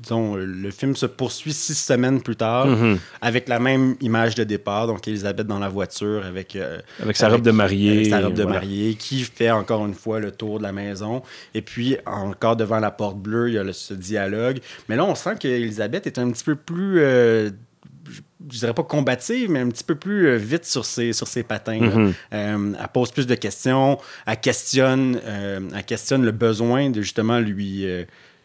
disons, 0.01 0.35
le 0.35 0.71
film 0.71 0.95
se 0.95 1.05
poursuit 1.05 1.53
six 1.53 1.75
semaines 1.75 2.21
plus 2.21 2.35
tard 2.35 2.67
mhm. 2.67 2.97
avec 3.21 3.47
la 3.47 3.59
même 3.59 3.95
image 4.01 4.35
de 4.35 4.43
départ. 4.43 4.87
Donc, 4.87 5.07
Elisabeth 5.07 5.47
dans 5.47 5.59
la 5.59 5.69
voiture 5.69 6.25
avec, 6.25 6.55
euh, 6.55 6.79
avec 7.01 7.17
sa 7.17 7.29
robe 7.29 7.41
de 7.41 7.51
mariée. 7.51 7.91
Avec 7.91 8.07
sa 8.07 8.21
robe 8.21 8.33
de 8.33 8.43
mariée 8.43 8.95
qui 8.95 9.21
fait 9.23 9.51
encore 9.51 9.85
une 9.85 9.93
fois 9.93 10.19
le 10.19 10.31
tour 10.31 10.59
de 10.59 10.63
la 10.63 10.71
maison. 10.71 11.21
Et 11.53 11.61
puis, 11.61 11.97
encore 12.05 12.55
devant 12.55 12.79
la 12.79 12.91
porte 12.91 13.17
bleue, 13.17 13.49
il 13.49 13.55
y 13.55 13.57
a 13.57 13.73
ce 13.73 13.93
dialogue. 13.93 14.59
Mais 14.87 14.95
là, 14.95 15.05
on 15.05 15.15
sent 15.15 15.35
qu'Elisabeth 15.39 16.07
est 16.07 16.17
un 16.17 16.29
petit 16.31 16.43
peu 16.43 16.55
plus. 16.55 16.99
Euh, 17.01 17.49
je 18.51 18.57
dirais 18.57 18.73
pas 18.73 18.83
combative, 18.83 19.51
mais 19.51 19.59
un 19.59 19.67
petit 19.67 19.83
peu 19.83 19.95
plus 19.95 20.27
euh, 20.27 20.35
vite 20.37 20.65
sur 20.65 20.85
ses, 20.85 21.13
sur 21.13 21.27
ses 21.27 21.43
patins. 21.43 21.79
Mhm. 21.79 22.13
elle 22.31 22.87
pose 22.93 23.11
plus 23.11 23.27
de 23.27 23.35
questions, 23.35 23.99
elle 24.25 24.39
questionne, 24.39 25.19
elle 25.25 25.83
questionne 25.83 26.23
le 26.23 26.31
besoin 26.31 26.89
de 26.89 27.01
justement 27.01 27.39
lui, 27.39 27.85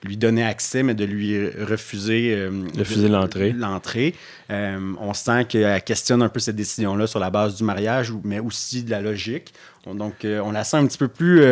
lui 0.05 0.17
donner 0.19 0.45
accès, 0.45 0.83
mais 0.83 0.95
de 0.95 1.05
lui 1.05 1.49
refuser, 1.49 2.35
euh, 2.35 2.51
refuser 2.79 3.09
l'entrée. 3.09 3.53
l'entrée. 3.53 4.15
Euh, 4.51 4.93
on 5.01 5.15
sent 5.15 5.47
qu'elle 5.47 5.83
questionne 5.83 6.23
un 6.23 6.29
peu 6.29 6.41
cette 6.41 6.57
décision-là 6.57 7.07
sur 7.07 7.19
la 7.19 7.31
base 7.31 7.57
du 7.57 7.65
mariage, 7.65 8.13
mais 8.23 8.39
aussi 8.39 8.83
de 8.83 8.91
la 8.91 9.01
logique. 9.01 9.55
Donc, 9.87 10.25
euh, 10.25 10.41
on 10.45 10.53
la 10.53 10.63
sent 10.63 10.77
un 10.77 10.87
petit 10.87 10.99
peu 10.99 11.09
plus 11.09 11.43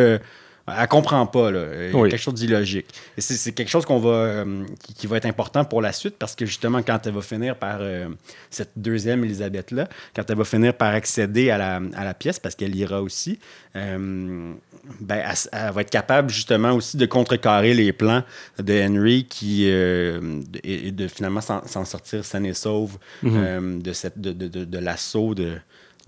elle 0.65 0.87
comprend 0.87 1.25
pas, 1.25 1.51
là. 1.51 1.65
Il 1.89 1.93
y 1.93 1.97
a 1.97 2.09
quelque 2.09 2.17
chose 2.17 2.35
d'illogique. 2.35 2.87
Et 3.17 3.21
c'est 3.21 3.51
quelque 3.51 3.69
chose 3.69 3.85
qu'on 3.85 3.99
va, 3.99 4.09
euh, 4.11 4.65
qui, 4.95 5.07
va 5.07 5.17
être 5.17 5.25
important 5.25 5.65
pour 5.65 5.81
la 5.81 5.91
suite 5.91 6.15
parce 6.17 6.35
que 6.35 6.45
justement, 6.45 6.81
quand 6.81 7.05
elle 7.05 7.13
va 7.13 7.21
finir 7.21 7.57
par, 7.57 7.79
euh, 7.81 8.07
cette 8.49 8.71
deuxième 8.77 9.25
Elisabeth-là, 9.25 9.89
quand 10.15 10.29
elle 10.29 10.37
va 10.37 10.45
finir 10.45 10.73
par 10.73 10.93
accéder 10.93 11.49
à 11.49 11.57
la, 11.57 11.81
à 11.95 12.05
la 12.05 12.13
pièce, 12.13 12.39
parce 12.39 12.55
qu'elle 12.55 12.75
ira 12.77 13.01
aussi, 13.01 13.39
euh, 13.75 14.53
ben, 15.01 15.23
elle, 15.51 15.71
va 15.73 15.81
être 15.81 15.89
capable 15.89 16.29
justement 16.29 16.71
aussi 16.71 16.95
de 16.95 17.05
contrecarrer 17.07 17.73
les 17.73 17.91
plans 17.91 18.23
de 18.57 18.87
Henry 18.87 19.25
qui, 19.25 19.65
et, 19.65 20.91
de 20.91 21.07
finalement 21.09 21.41
s'en 21.41 21.85
sortir 21.85 22.23
saine 22.23 22.45
et 22.45 22.53
sauve 22.53 22.97
mm-hmm. 23.21 23.81
de, 23.81 23.91
cette, 23.91 24.19
de, 24.21 24.31
de, 24.31 24.63
de, 24.63 24.77
l'assaut 24.77 25.35
de, 25.35 25.55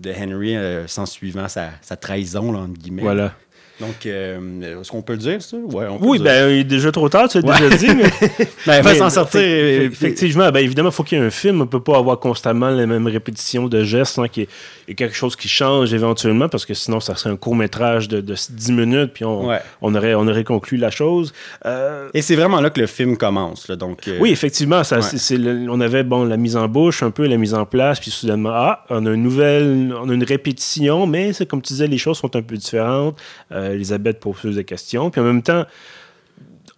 de 0.00 0.12
Henry, 0.12 0.56
sans 0.88 1.04
suivant 1.04 1.48
sa, 1.48 1.72
sa 1.82 1.96
trahison, 1.96 2.52
là, 2.52 2.60
entre 2.60 2.80
guillemets. 2.80 3.02
Voilà. 3.02 3.34
Donc, 3.78 4.06
euh, 4.06 4.80
est-ce 4.80 4.90
qu'on 4.90 5.02
peut 5.02 5.12
le 5.12 5.18
dire, 5.18 5.42
ça? 5.42 5.56
Ouais, 5.58 5.86
on 5.86 5.98
peut 5.98 6.06
oui, 6.06 6.18
ben, 6.18 6.50
il 6.50 6.60
est 6.60 6.64
déjà 6.64 6.90
trop 6.90 7.10
tard, 7.10 7.28
tu 7.28 7.40
l'as 7.40 7.58
déjà 7.60 7.76
dit. 7.76 7.94
Mais... 7.94 8.04
ben, 8.66 8.78
il 8.78 8.82
va 8.82 8.94
s'en 8.94 9.10
sortir. 9.10 9.40
Effectivement, 9.42 10.50
ben, 10.50 10.60
évidemment, 10.60 10.88
il 10.88 10.94
faut 10.94 11.02
qu'il 11.02 11.18
y 11.18 11.20
ait 11.20 11.24
un 11.24 11.30
film. 11.30 11.56
On 11.56 11.64
ne 11.64 11.68
peut 11.68 11.82
pas 11.82 11.98
avoir 11.98 12.18
constamment 12.18 12.70
les 12.70 12.86
mêmes 12.86 13.06
répétitions 13.06 13.68
de 13.68 13.84
gestes 13.84 14.14
sans 14.14 14.28
qu'il 14.28 14.44
y, 14.88 14.92
ait 14.92 14.94
quelque 14.94 15.14
chose 15.14 15.36
qui 15.36 15.48
change 15.48 15.92
éventuellement, 15.92 16.48
parce 16.48 16.64
que 16.64 16.72
sinon, 16.72 17.00
ça 17.00 17.16
serait 17.16 17.30
un 17.30 17.36
court-métrage 17.36 18.08
de, 18.08 18.20
10 18.20 18.72
minutes, 18.72 19.12
puis 19.12 19.24
on, 19.24 19.50
on, 19.82 19.94
aurait, 19.94 20.14
on 20.14 20.26
aurait 20.26 20.44
conclu 20.44 20.78
la 20.78 20.90
chose. 20.90 21.34
Euh, 21.66 22.08
Et 22.14 22.22
c'est 22.22 22.36
vraiment 22.36 22.62
là 22.62 22.70
que 22.70 22.80
le 22.80 22.86
film 22.86 23.18
commence. 23.18 23.68
Là, 23.68 23.76
donc, 23.76 24.08
euh, 24.08 24.16
Oui, 24.20 24.30
effectivement. 24.30 24.84
Ça, 24.84 25.00
on 25.68 25.80
avait 25.82 26.02
bon, 26.02 26.24
la 26.24 26.38
mise 26.38 26.56
en 26.56 26.66
bouche, 26.66 27.02
un 27.02 27.10
peu 27.10 27.26
la 27.26 27.36
mise 27.36 27.52
en 27.52 27.66
place, 27.66 28.00
puis 28.00 28.10
soudainement, 28.10 28.52
ah, 28.54 28.84
on 28.88 29.04
a 29.04 29.10
une 29.10 29.22
nouvelle, 29.22 29.94
on 30.00 30.08
a 30.08 30.14
une 30.14 30.24
répétition, 30.24 31.06
mais 31.06 31.34
c'est 31.34 31.44
comme 31.44 31.60
tu 31.60 31.74
disais, 31.74 31.86
les 31.86 31.98
choses 31.98 32.16
sont 32.16 32.34
un 32.34 32.42
peu 32.42 32.56
différentes. 32.56 33.18
Euh, 33.52 33.65
Elisabeth 33.72 34.20
pose 34.20 34.54
des 34.54 34.64
questions. 34.64 35.10
Puis 35.10 35.20
en 35.20 35.24
même 35.24 35.42
temps, 35.42 35.64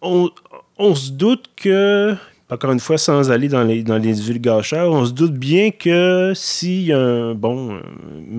on, 0.02 0.30
on 0.78 0.94
se 0.94 1.10
doute 1.10 1.50
que 1.56 2.16
encore 2.50 2.72
une 2.72 2.80
fois, 2.80 2.96
sans 2.96 3.30
aller 3.30 3.48
dans 3.48 3.62
les, 3.62 3.82
dans 3.82 3.98
les 3.98 4.12
vulgacheurs, 4.12 4.90
on 4.90 5.04
se 5.04 5.12
doute 5.12 5.34
bien 5.34 5.70
que 5.70 6.32
si 6.34 6.90
un, 6.94 7.34
bon, 7.34 7.74
euh, 7.74 7.80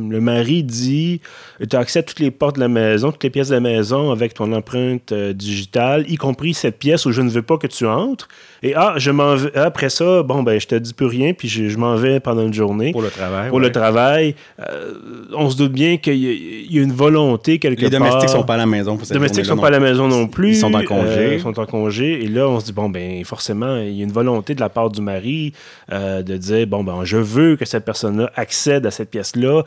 le 0.10 0.20
mari 0.20 0.64
dit 0.64 1.22
tu 1.70 1.76
as 1.76 1.80
accès 1.80 2.00
à 2.00 2.04
toutes 2.04 2.20
les 2.20 2.32
portes 2.32 2.56
de 2.56 2.62
la 2.62 2.70
maison, 2.70 3.12
toutes 3.12 3.24
les 3.24 3.30
pièces 3.30 3.50
de 3.50 3.56
la 3.56 3.60
maison 3.60 4.12
avec 4.12 4.34
ton 4.34 4.52
empreinte 4.54 5.12
euh, 5.12 5.34
digitale, 5.34 6.06
y 6.10 6.16
compris 6.16 6.56
cette 6.56 6.80
pièce 6.80 7.06
où 7.06 7.12
je 7.12 7.22
ne 7.22 7.30
veux 7.30 7.44
pas 7.44 7.58
que 7.58 7.68
tu 7.68 7.86
entres, 7.86 8.28
et 8.64 8.74
ah, 8.76 8.96
je 8.98 9.12
m'en 9.12 9.36
vais, 9.36 9.56
après 9.56 9.90
ça, 9.90 10.24
bon, 10.24 10.42
ben, 10.44 10.60
je 10.60 10.68
te 10.68 10.76
dis 10.76 10.94
plus 10.94 11.06
rien, 11.06 11.34
puis 11.34 11.48
je, 11.48 11.78
m'en 11.78 11.96
vais 11.96 12.20
pendant 12.20 12.46
une 12.46 12.54
journée. 12.54 12.92
Pour 12.92 13.02
le 13.02 13.10
travail. 13.10 13.50
Pour 13.50 13.60
le 13.60 13.72
travail. 13.72 14.36
Euh, 14.60 14.94
on 15.34 15.50
se 15.50 15.58
doute 15.58 15.72
bien 15.72 15.98
qu'il 15.98 16.16
y, 16.16 16.80
a 16.80 16.82
une 16.82 16.92
volonté 16.92 17.60
quelque 17.60 17.82
part. 17.82 17.90
Les 17.90 17.98
domestiques 17.98 18.30
sont 18.30 18.44
pas 18.44 18.56
à 18.56 18.58
la 18.58 18.66
maison 18.66 18.98
pour 18.98 19.06
cette 19.06 19.14
Les 19.14 19.20
domestiques 19.20 19.46
sont 19.46 19.58
pas 19.58 19.68
à 19.68 19.72
la 19.72 19.80
maison 19.80 20.08
non 20.08 20.28
plus. 20.28 20.50
Ils 20.50 20.58
sont 20.58 20.74
en 20.74 20.84
congé. 20.84 21.36
ils 21.36 21.42
sont 21.42 21.58
en 21.58 21.66
congé. 21.66 22.24
Et 22.24 22.28
là, 22.28 22.50
on 22.50 22.60
se 22.60 22.66
dit, 22.66 22.74
bon, 22.74 22.90
ben, 22.90 23.24
forcément, 23.24 23.78
il 23.78 23.99
y 24.00 24.04
a 24.04 24.06
une 24.06 24.12
volonté 24.12 24.56
de 24.56 24.60
la 24.60 24.70
part 24.70 24.90
du 24.90 25.02
mari 25.02 25.54
euh, 25.92 26.22
de 26.22 26.38
dire, 26.38 26.68
bon, 26.68 26.84
ben, 26.84 27.04
je 27.04 27.18
veux 27.18 27.56
que 27.56 27.66
cette 27.66 27.86
personne-là 27.86 28.32
accède 28.36 28.86
à 28.86 28.92
cette 28.92 29.10
pièce-là 29.10 29.64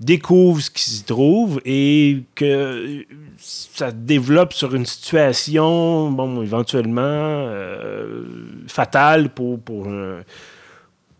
découvre 0.00 0.60
ce 0.60 0.70
qui 0.70 0.82
s'y 0.82 1.04
trouve 1.04 1.60
et 1.64 2.22
que 2.34 3.04
ça 3.38 3.92
développe 3.92 4.52
sur 4.52 4.74
une 4.74 4.86
situation, 4.86 6.10
bon, 6.10 6.42
éventuellement 6.42 7.02
euh, 7.04 8.24
fatale 8.66 9.28
pour, 9.28 9.60
pour 9.60 9.86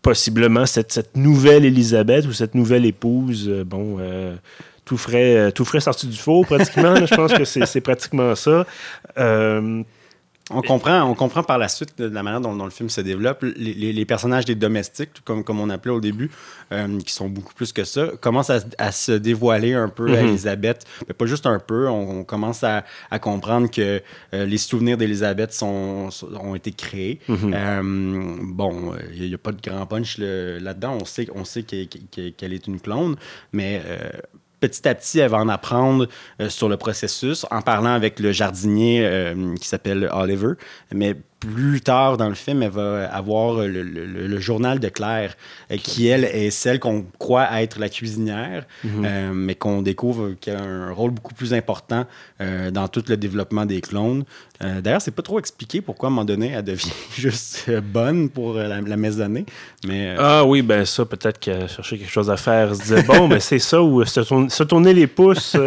possiblement 0.01 0.65
cette, 0.65 0.91
cette, 0.91 1.15
nouvelle 1.15 1.63
Élisabeth 1.63 2.25
ou 2.25 2.33
cette 2.33 2.55
nouvelle 2.55 2.85
épouse. 2.85 3.47
Euh, 3.47 3.63
bon, 3.63 3.99
tout 4.83 4.97
frais, 4.97 5.53
tout 5.53 5.63
frais 5.63 5.79
sorti 5.79 6.07
du 6.07 6.17
four, 6.17 6.45
pratiquement. 6.45 7.05
je 7.05 7.15
pense 7.15 7.33
que 7.33 7.45
c'est 7.45 7.81
pratiquement 7.81 8.35
ça. 8.35 8.65
On 10.49 10.61
comprend, 10.61 11.03
on 11.03 11.15
comprend 11.15 11.41
par 11.41 11.57
la 11.57 11.69
suite 11.69 11.97
de 11.97 12.05
la 12.05 12.21
manière 12.21 12.41
dont, 12.41 12.53
le 12.53 12.69
film 12.69 12.89
se 12.89 12.99
développe. 12.99 13.45
Les, 13.55 14.05
personnages 14.05 14.43
des 14.43 14.55
domestiques, 14.55 15.23
comme, 15.23 15.43
comme 15.43 15.61
on 15.61 15.69
appelait 15.69 15.93
au 15.93 16.01
début, 16.01 16.29
euh, 16.73 16.99
qui 16.99 17.13
sont 17.13 17.29
beaucoup 17.29 17.53
plus 17.53 17.71
que 17.71 17.85
ça, 17.85 18.07
commencent 18.19 18.51
à, 18.77 18.91
se 18.91 19.13
dévoiler 19.13 19.73
un 19.73 19.87
peu 19.87 20.07
à 20.13 20.21
mhm. 20.21 20.29
Elisabeth. 20.29 20.85
Mais 21.07 21.13
pas 21.13 21.25
juste 21.27 21.45
un 21.45 21.59
peu, 21.59 21.87
on, 21.87 22.25
commence 22.25 22.63
à, 22.63 22.83
comprendre 23.21 23.71
que 23.71 24.01
euh, 24.33 24.45
les 24.45 24.57
souvenirs 24.57 24.97
d'Elisabeth 24.97 25.57
ont 25.63 26.55
été 26.55 26.71
créés. 26.71 27.19
Mhm. 27.29 27.53
Euh, 27.55 28.37
bon, 28.41 28.93
il 29.15 29.29
n'y 29.29 29.33
a, 29.33 29.37
pas 29.37 29.53
de 29.53 29.61
grand 29.61 29.85
punch 29.85 30.17
là-dedans. 30.17 30.97
On 31.01 31.05
sait, 31.05 31.27
on 31.33 31.45
sait 31.45 31.63
qu'elle 31.63 32.53
est 32.53 32.67
une 32.67 32.81
clone, 32.81 33.15
mais 33.53 33.81
petit 34.67 34.87
à 34.87 34.95
petit, 34.95 35.19
elle 35.19 35.29
va 35.29 35.39
en 35.39 35.49
apprendre 35.49 36.07
euh, 36.39 36.47
sur 36.47 36.69
le 36.69 36.77
processus 36.77 37.45
en 37.51 37.61
parlant 37.61 37.91
avec 37.91 38.21
le 38.21 38.31
jardinier 38.31 39.05
euh, 39.05 39.55
qui 39.55 39.67
s'appelle 39.67 40.09
Oliver. 40.13 40.53
Mais 40.93 41.17
plus 41.43 41.81
tard 41.81 42.17
dans 42.17 42.29
le 42.29 42.35
film, 42.35 42.63
elle 42.63 42.71
va 42.71 43.13
avoir 43.13 43.55
le, 43.65 44.39
journal 44.39 44.79
de 44.79 44.89
Claire, 44.89 45.35
euh, 45.71 45.77
qui, 45.77 46.07
elle, 46.07 46.23
est 46.23 46.49
celle 46.49 46.79
qu'on 46.79 47.05
croit 47.19 47.61
être 47.61 47.79
la 47.79 47.89
cuisinière, 47.89 48.65
mhm. 48.83 49.03
euh, 49.05 49.31
mais 49.33 49.55
qu'on 49.55 49.81
découvre 49.81 50.31
qui 50.39 50.49
a 50.49 50.61
un 50.61 50.91
rôle 50.91 51.11
beaucoup 51.11 51.33
plus 51.33 51.53
important 51.53 52.05
euh, 52.41 52.71
dans 52.71 52.87
tout 52.87 53.03
le 53.07 53.17
développement 53.17 53.65
des 53.65 53.81
clones. 53.81 54.23
D'ailleurs, 54.81 55.01
c'est 55.01 55.11
pas 55.11 55.23
trop 55.23 55.39
expliqué 55.39 55.81
pourquoi, 55.81 56.07
à 56.07 56.09
un 56.09 56.11
moment 56.11 56.23
donné, 56.23 56.51
elle 56.51 56.63
devient 56.63 56.93
juste 57.17 57.69
bonne 57.81 58.29
pour 58.29 58.53
la, 58.53 58.81
maisonnée. 58.95 59.45
Mais, 59.85 60.15
Ah 60.17 60.45
oui, 60.45 60.61
ben 60.61 60.85
ça, 60.85 61.03
peut-être 61.03 61.37
qu'elle 61.37 61.67
cherchait 61.67 61.97
quelque 61.97 62.09
chose 62.09 62.29
à 62.29 62.37
faire. 62.37 62.69
Elle 62.69 62.75
se 62.75 62.81
disait, 62.81 63.03
bon, 63.03 63.27
ben 63.27 63.41
c'est 63.41 63.59
ça, 63.59 63.83
ou 63.83 64.05
se, 64.05 64.63
tourner 64.63 64.93
les 64.93 65.07
pouces, 65.07 65.57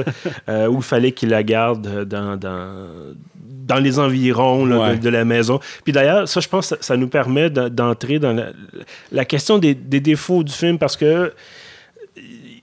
où 0.48 0.76
il 0.76 0.82
fallait 0.82 1.12
qu'il 1.12 1.28
la 1.28 1.42
garde 1.42 2.04
dans, 2.06 2.38
dans 2.38 3.14
dans 3.66 3.78
les 3.78 3.98
environs 3.98 4.66
de, 4.66 5.08
la 5.08 5.24
maison. 5.24 5.60
Puis 5.84 5.92
d'ailleurs, 5.92 6.28
ça, 6.28 6.40
je 6.40 6.48
pense, 6.48 6.74
ça, 6.80 6.96
nous 6.96 7.08
permet 7.08 7.50
d'entrer 7.50 8.18
dans 8.18 8.34
la, 9.12 9.24
question 9.24 9.58
des, 9.58 9.74
défauts 9.74 10.42
du 10.42 10.52
film 10.52 10.78
parce 10.78 10.96
que 10.96 11.32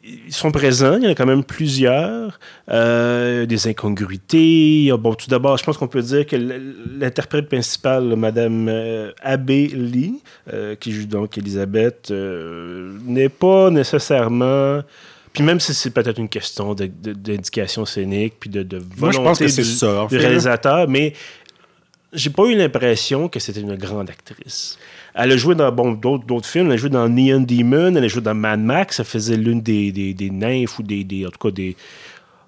ils 0.06 0.34
sont 0.34 0.52
présents, 0.52 0.98
il 0.98 1.04
y 1.04 1.08
en 1.08 1.12
a 1.12 1.16
quand 1.16 1.26
même 1.26 1.46
plusieurs, 1.46 2.38
euh, 2.70 3.46
des 3.46 3.68
incongruités. 3.68 4.92
Bon, 5.00 5.14
tout 5.14 5.30
d'abord, 5.30 5.58
je 5.58 5.64
pense 5.64 5.78
qu'on 5.78 5.88
peut 5.88 6.02
dire 6.02 6.26
que 6.26 6.36
l'interprète 6.36 7.48
principale, 7.48 8.16
Madame 8.18 8.68
euh, 8.68 9.12
Abbé 9.22 9.68
Lee, 9.68 10.22
euh, 10.52 10.76
qui 10.76 10.92
joue 10.92 11.06
donc 11.06 11.38
Elisabeth, 11.38 12.12
n'est 12.12 13.30
pas 13.30 13.70
nécessairement 13.70 14.82
puis 15.34 15.44
même 15.44 15.60
si 15.60 15.74
c'est 15.74 15.90
peut-être 15.90 16.20
une 16.20 16.30
question 16.30 16.76
d'indication 16.76 17.86
scénique, 17.86 18.36
puis 18.40 18.50
de, 18.52 18.62
de 18.62 18.80
volonté 18.96 19.48
du, 19.48 20.18
réalisateur, 20.18 20.88
mais 20.88 21.14
j'ai 22.14 22.30
pas 22.30 22.44
eu 22.44 22.56
l'impression 22.56 23.28
que 23.28 23.40
c'était 23.40 23.62
une 23.62 23.76
grande 23.76 24.12
actrice. 24.12 24.78
Elle 25.16 25.32
a 25.32 25.38
joué 25.38 25.56
dans 25.56 25.72
bon, 25.72 25.94
d'autres 25.94 26.48
films. 26.48 26.68
Elle 26.68 26.74
a 26.74 26.78
joué 26.78 26.90
dans 26.90 27.10
Neon 27.10 27.42
Demon, 27.42 27.96
elle 27.96 28.04
a 28.04 28.08
joué 28.08 28.22
dans 28.22 28.36
Mad 28.36 28.60
Max. 28.60 29.00
Elle 29.00 29.06
faisait 29.06 29.38
l'une 29.38 29.62
des, 29.62 29.92
des, 29.92 30.14
des, 30.14 30.30
nymphes 30.30 30.78
ou 30.78 30.84
des, 30.84 31.04
des, 31.04 31.26
en 31.26 31.30
tout 31.30 31.40
cas 31.40 31.52
des 31.52 31.76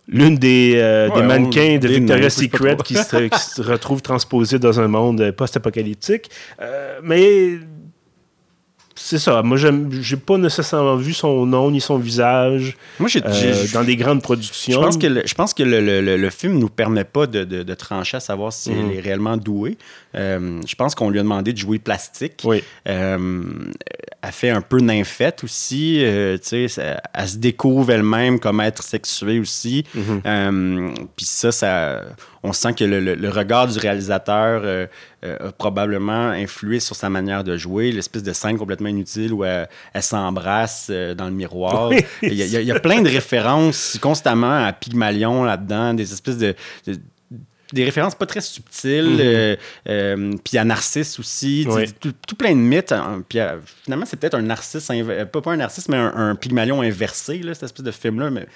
l'une 0.08 0.38
des, 0.38 0.74
euh, 0.76 1.10
des 1.10 1.24
mannequins 1.24 1.80
de 1.80 1.88
Victoria's 1.88 2.36
Secret 2.36 2.78
qui 2.84 2.96
se, 2.96 3.28
qui 3.28 3.40
se, 3.40 3.62
retrouve 3.62 4.04
transposée 4.04 4.60
dans 4.60 4.80
un 4.80 4.88
monde 4.88 5.32
post-apocalyptique. 5.32 6.30
Euh, 6.62 7.00
mais 7.04 7.58
c'est 8.98 9.20
ça. 9.20 9.44
Moi, 9.44 9.58
j'ai 9.58 10.16
pas 10.16 10.38
nécessairement 10.38 10.96
vu 10.96 11.14
son 11.14 11.46
nom 11.46 11.70
ni 11.70 11.82
son 11.82 11.98
visage 11.98 12.78
Moi, 13.00 13.10
euh, 13.18 13.66
dans 13.74 13.84
des 13.84 13.98
grandes 13.98 14.22
productions. 14.22 14.80
Je 14.80 14.86
pense 14.86 14.98
que 14.98 15.08
le, 15.08 15.22
je 15.26 15.34
pense 15.34 15.54
que 15.54 15.64
le, 15.64 15.82
le, 15.82 16.16
le 16.16 16.30
film 16.30 16.58
nous 16.58 16.70
permet 16.70 17.04
pas 17.04 17.28
de, 17.28 17.44
de, 17.44 17.74
trancher 17.74 18.18
à 18.18 18.20
savoir 18.22 18.54
si 18.54 18.72
elle 18.72 18.86
mhm. 18.86 18.92
est 18.92 19.00
réellement 19.02 19.36
douée. 19.36 19.78
Euh, 20.16 20.62
je 20.66 20.76
pense 20.76 20.96
qu'on 20.96 21.10
lui 21.10 21.20
a 21.20 21.24
demandé 21.24 21.52
de 21.52 21.58
jouer 21.58 21.78
plastique. 21.78 22.42
Oui. 22.46 22.64
Euh, 22.88 23.44
elle 24.26 24.32
fait 24.32 24.50
un 24.50 24.62
peu 24.62 24.80
nymphette 24.80 25.44
aussi. 25.44 26.00
elle 26.00 26.40
se 26.40 27.38
découvre 27.38 27.92
elle-même 27.92 28.40
comme 28.40 28.62
être 28.62 28.82
sexuée 28.84 29.40
aussi. 29.40 29.86
Mhm. 29.94 30.94
Puis 31.16 31.26
ça, 31.26 31.52
ça 31.52 32.02
on 32.46 32.54
sent 32.54 32.74
que 32.74 32.84
le, 32.84 33.30
regard 33.30 33.68
du 33.68 33.80
réalisateur 33.80 34.62
euh, 34.64 34.86
euh, 35.24 35.50
a 35.50 35.52
probablement 35.52 36.30
influé 36.30 36.80
sur 36.80 36.96
sa 36.96 37.10
manière 37.10 37.44
de 37.44 37.58
jouer, 37.58 37.92
l'espèce 37.92 38.24
de 38.24 38.34
scène 38.34 38.58
complètement 38.58 38.90
inutile 38.90 39.34
où 39.34 39.44
elle, 39.44 39.68
s'embrasse 40.00 40.88
euh, 40.92 41.16
dans 41.16 41.26
le 41.26 41.32
miroir. 41.32 41.92
Il, 42.22 42.34
y 42.34 42.72
a, 42.72 42.80
plein 42.80 43.02
de 43.02 43.10
références 43.10 43.98
constamment 44.02 44.64
à 44.64 44.74
Pygmalion 44.74 45.44
là-dedans, 45.44 45.94
des 45.96 46.14
espèces 46.14 46.38
de 46.38 46.56
des 47.74 47.84
références 47.84 48.16
pas 48.16 48.26
très 48.26 48.42
subtiles. 48.42 49.10
Mhm. 49.10 49.20
Euh, 49.22 49.56
euh, 49.90 50.34
puis 50.44 50.58
à 50.58 50.64
Narcisse 50.64 51.20
aussi. 51.20 51.68
Tout, 52.00 52.36
plein 52.36 52.52
de 52.52 52.60
mythes. 52.60 52.92
Hein. 52.92 53.24
Puis 53.28 53.40
euh, 53.40 53.58
finalement, 53.84 54.06
c'est 54.06 54.18
peut-être 54.18 54.36
un 54.36 54.42
narcisse, 54.42 54.92
pas, 55.32 55.42
pas 55.42 55.52
un 55.52 55.58
narcisse, 55.58 55.90
mais 55.90 55.98
un, 55.98 56.36
Pygmalion 56.36 56.82
inversé, 56.82 57.40
là, 57.40 57.54
cette 57.54 57.64
espèce 57.64 57.86
de 57.86 57.92
film-là. 57.92 58.30
Mais, 58.30 58.48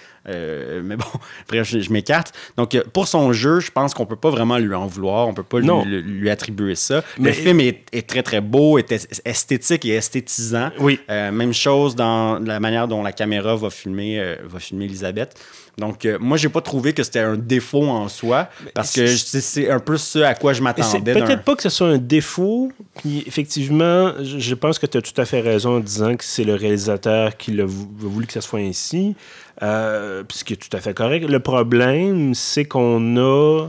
mais 0.83 0.95
bon, 0.95 1.05
après, 1.41 1.63
je, 1.63 1.91
m'écarte. 1.91 2.33
Donc, 2.57 2.79
pour 2.93 3.07
son 3.07 3.33
jeu, 3.33 3.59
je 3.59 3.71
pense 3.71 3.93
qu'on 3.93 4.05
peut 4.05 4.15
pas 4.15 4.29
vraiment 4.29 4.57
lui 4.57 4.73
en 4.75 4.85
vouloir. 4.85 5.27
On 5.27 5.33
peut 5.33 5.43
pas 5.43 5.59
lui, 5.59 6.01
lui, 6.01 6.29
attribuer 6.29 6.75
ça. 6.75 7.03
le 7.19 7.31
film 7.31 7.59
est, 7.61 7.85
est, 7.91 8.07
très, 8.07 8.23
très 8.23 8.41
beau, 8.41 8.77
est 8.77 8.91
esthétique 9.25 9.85
et 9.85 9.95
esthétisant. 9.95 10.71
Oui. 10.79 10.99
même 11.09 11.53
chose 11.53 11.95
dans 11.95 12.39
la 12.39 12.59
manière 12.59 12.87
dont 12.87 13.01
la 13.01 13.11
caméra 13.11 13.55
va 13.55 13.69
filmer, 13.69 14.35
va 14.43 14.59
filmer 14.59 14.85
Elisabeth. 14.85 15.35
Donc, 15.79 16.05
moi, 16.05 16.29
moi, 16.29 16.37
j'ai 16.37 16.49
pas 16.49 16.61
trouvé 16.61 16.93
que 16.93 17.01
c'était 17.01 17.19
un 17.19 17.37
défaut 17.37 17.87
en 17.87 18.07
soi, 18.07 18.49
parce 18.75 18.93
que 18.93 19.07
c'est 19.07 19.69
un 19.69 19.79
peu 19.79 19.97
ce 19.97 20.19
à 20.19 20.35
quoi 20.35 20.53
je 20.53 20.61
m'attendais. 20.61 21.13
Peut-être 21.13 21.43
pas 21.43 21.55
que 21.55 21.63
ce 21.63 21.69
soit 21.69 21.87
un 21.87 21.97
défaut. 21.97 22.71
Puis, 22.97 23.23
effectivement, 23.25 24.13
je 24.21 24.53
pense 24.53 24.77
que 24.77 24.85
tu 24.85 24.97
as 24.97 25.01
tout 25.01 25.19
à 25.19 25.25
fait 25.25 25.41
raison 25.41 25.77
en 25.77 25.79
disant 25.79 26.15
que 26.15 26.23
c'est 26.23 26.43
le 26.43 26.53
réalisateur 26.53 27.35
qui 27.35 27.59
a 27.59 27.65
voulu 27.65 28.27
que 28.27 28.33
ça 28.33 28.41
soit 28.41 28.59
ainsi, 28.59 29.15
euh, 29.63 30.23
ce 30.29 30.43
qui 30.43 30.53
est 30.53 30.57
tout 30.57 30.75
à 30.77 30.79
fait 30.79 30.93
correct. 30.93 31.27
Le 31.27 31.39
problème, 31.39 32.35
c'est 32.35 32.65
qu'on 32.65 33.17
a 33.17 33.67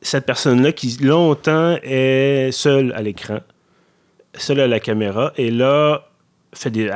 cette 0.00 0.26
personne-là 0.26 0.72
qui 0.72 0.96
longtemps 1.00 1.76
est 1.82 2.50
seule 2.52 2.92
à 2.94 3.02
l'écran, 3.02 3.40
seule 4.34 4.60
à 4.60 4.66
la 4.66 4.80
caméra, 4.80 5.32
et 5.36 5.50
là, 5.50 6.08
fait 6.54 6.70
des. 6.70 6.90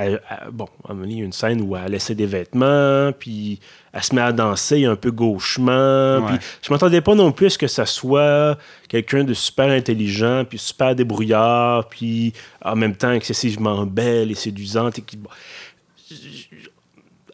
bon, 0.53 0.69
il 1.05 1.19
y 1.19 1.23
a 1.23 1.25
une 1.25 1.33
scène 1.33 1.61
où 1.63 1.77
elle 1.77 1.93
laissé 1.93 2.15
des 2.15 2.27
vêtements, 2.27 3.11
puis 3.19 3.59
elle 3.93 4.03
se 4.03 4.15
met 4.15 4.21
à 4.21 4.33
danser 4.33 4.85
un 4.85 4.97
peu 4.97 5.11
gauchement. 5.11 6.23
Puis 6.27 6.37
je 6.63 6.73
m'attendais 6.73 7.01
pas 7.01 7.15
non 7.15 7.33
plus 7.33 7.57
que 7.57 7.67
ça 7.67 7.87
soit 7.87 8.59
quelqu'un 8.89 9.25
de 9.25 9.35
super 9.35 9.69
intelligent, 9.69 10.45
puis 10.45 10.59
super 10.59 10.95
débrouillard, 10.95 11.89
puis 11.89 12.33
en 12.63 12.77
même 12.77 12.95
temps 12.95 13.13
excessivement 13.13 13.87
belle 13.87 14.31
et 14.31 14.35
séduisante. 14.35 14.99
Et 14.99 15.03
qui, 15.03 15.19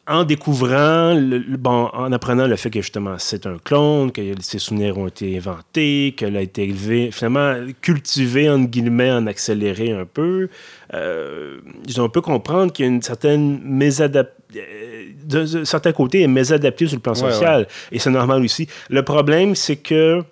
en 0.08 0.24
découvrant, 0.24 1.14
bon, 1.58 1.88
en 1.92 2.10
apprenant 2.10 2.48
le 2.48 2.56
fait 2.56 2.70
que 2.70 2.80
justement 2.80 3.14
c'est 3.18 3.46
un 3.46 3.58
clone, 3.58 4.10
que 4.10 4.34
ses 4.40 4.58
souvenirs 4.58 4.98
ont 4.98 5.06
été 5.06 5.36
inventés, 5.36 6.14
qu'elle 6.16 6.36
a 6.36 6.40
été 6.40 6.64
élevée, 6.64 7.10
finalement 7.12 7.54
cultivée, 7.80 8.50
en 8.50 8.58
guillemets, 8.60 9.12
en 9.12 9.26
accéléré 9.28 9.92
un 9.92 10.04
peu, 10.04 10.48
euh, 10.92 11.58
ils 11.86 12.00
ont 12.00 12.04
un 12.04 12.08
peu 12.08 12.20
comprendre 12.20 12.72
qu'il 12.72 12.84
y 12.84 12.88
a 12.88 12.90
une 12.90 13.02
certaine 13.02 13.60
mésadaptation. 13.62 14.42
Euh, 14.56 14.92
de, 15.24 15.64
certains 15.64 15.92
côtés, 15.92 16.22
est 16.22 16.28
mésadapté 16.28 16.86
sur 16.86 16.96
le 16.96 17.00
plan 17.00 17.14
social. 17.14 17.66
Et 17.90 17.98
c'est 17.98 18.10
normal 18.10 18.42
aussi. 18.42 18.68
Le 18.90 19.02
problème, 19.02 19.54
c'est 19.54 19.76
que 19.76 20.22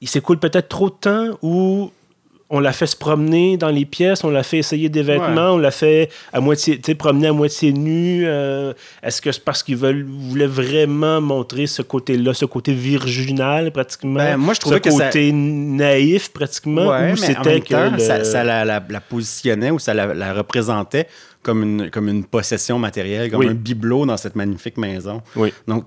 il 0.00 0.08
s'écoule 0.08 0.38
peut-être 0.38 0.68
trop 0.68 0.90
de 0.90 0.94
temps 0.94 1.38
où 1.42 1.92
on 2.54 2.60
l'a 2.60 2.72
fait 2.72 2.86
se 2.86 2.94
promener 2.94 3.56
dans 3.56 3.70
les 3.70 3.86
pièces, 3.86 4.24
on 4.24 4.30
l'a 4.30 4.42
fait 4.42 4.58
essayer 4.58 4.90
des 4.90 5.02
vêtements, 5.02 5.52
on 5.52 5.58
l'a 5.58 5.70
fait 5.70 6.10
à 6.34 6.40
moitié, 6.40 6.78
promener 6.94 7.28
à 7.28 7.32
moitié 7.32 7.72
nu. 7.72 8.24
Euh, 8.26 8.74
est-ce 9.02 9.22
que 9.22 9.32
c'est 9.32 9.42
parce 9.42 9.62
qu'ils 9.62 9.78
voulaient 9.78 10.46
vraiment 10.46 11.22
montrer 11.22 11.66
ce 11.66 11.80
côté-là, 11.80 12.34
ce 12.34 12.44
côté 12.44 12.74
virginal 12.74 13.72
pratiquement, 13.72 14.18
ben, 14.18 14.36
moi 14.36 14.52
je 14.52 14.60
trouvais 14.60 14.80
ce 14.84 14.90
côté 14.90 15.32
naïf 15.32 16.30
pratiquement, 16.30 16.92
ou 17.10 17.16
c'était 17.16 17.62
que 17.62 17.98
ça, 17.98 18.44
la, 18.44 18.80
positionnait 19.00 19.70
ou 19.70 19.78
ça 19.78 19.94
la, 19.94 20.34
représentait 20.34 21.06
comme 21.42 21.62
une, 21.62 21.90
comme 21.90 22.08
une 22.10 22.24
possession 22.24 22.78
matérielle, 22.78 23.30
comme 23.30 23.48
un 23.48 23.54
bibelot 23.54 24.04
dans 24.04 24.18
cette 24.18 24.36
magnifique 24.36 24.76
maison. 24.76 25.22
Oui. 25.36 25.54
Donc 25.66 25.86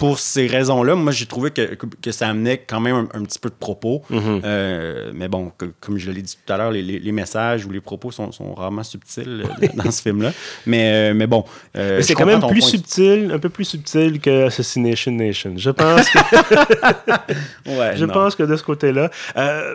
pour 0.00 0.18
ces 0.18 0.46
raisons-là, 0.46 0.94
moi, 0.94 1.12
j'ai 1.12 1.26
trouvé 1.26 1.50
que, 1.50 1.74
que, 1.74 2.10
ça 2.10 2.26
amenait 2.26 2.56
quand 2.56 2.80
même 2.80 3.06
un, 3.12 3.22
petit 3.22 3.38
peu 3.38 3.50
de 3.50 3.54
propos. 3.54 4.02
Mhm. 4.08 4.40
Euh, 4.44 5.10
mais 5.14 5.28
bon, 5.28 5.52
comme 5.78 5.98
je 5.98 6.10
l'ai 6.10 6.22
dit 6.22 6.38
tout 6.42 6.50
à 6.50 6.56
l'heure, 6.56 6.70
les, 6.70 6.80
les, 6.82 7.12
messages 7.12 7.66
ou 7.66 7.70
les 7.70 7.82
propos 7.82 8.10
sont, 8.10 8.32
sont 8.32 8.54
rarement 8.54 8.82
subtils 8.82 9.44
euh, 9.44 9.66
dans 9.74 9.90
ce 9.90 10.00
film-là. 10.00 10.32
Mais, 10.64 11.10
euh, 11.10 11.14
mais 11.14 11.26
bon. 11.26 11.44
c'est 11.74 12.14
quand 12.14 12.24
même 12.24 12.40
plus 12.48 12.62
subtil, 12.62 13.30
un 13.30 13.38
peu 13.38 13.50
plus 13.50 13.66
subtil 13.66 14.18
que 14.20 14.46
Assassination 14.46 15.12
Nation. 15.12 15.52
Je 15.58 15.68
pense 15.68 16.08
que. 16.08 16.18
ouais, 17.78 17.98
je 17.98 18.06
pense 18.06 18.34
que 18.34 18.44
de 18.44 18.56
ce 18.56 18.62
côté-là. 18.62 19.10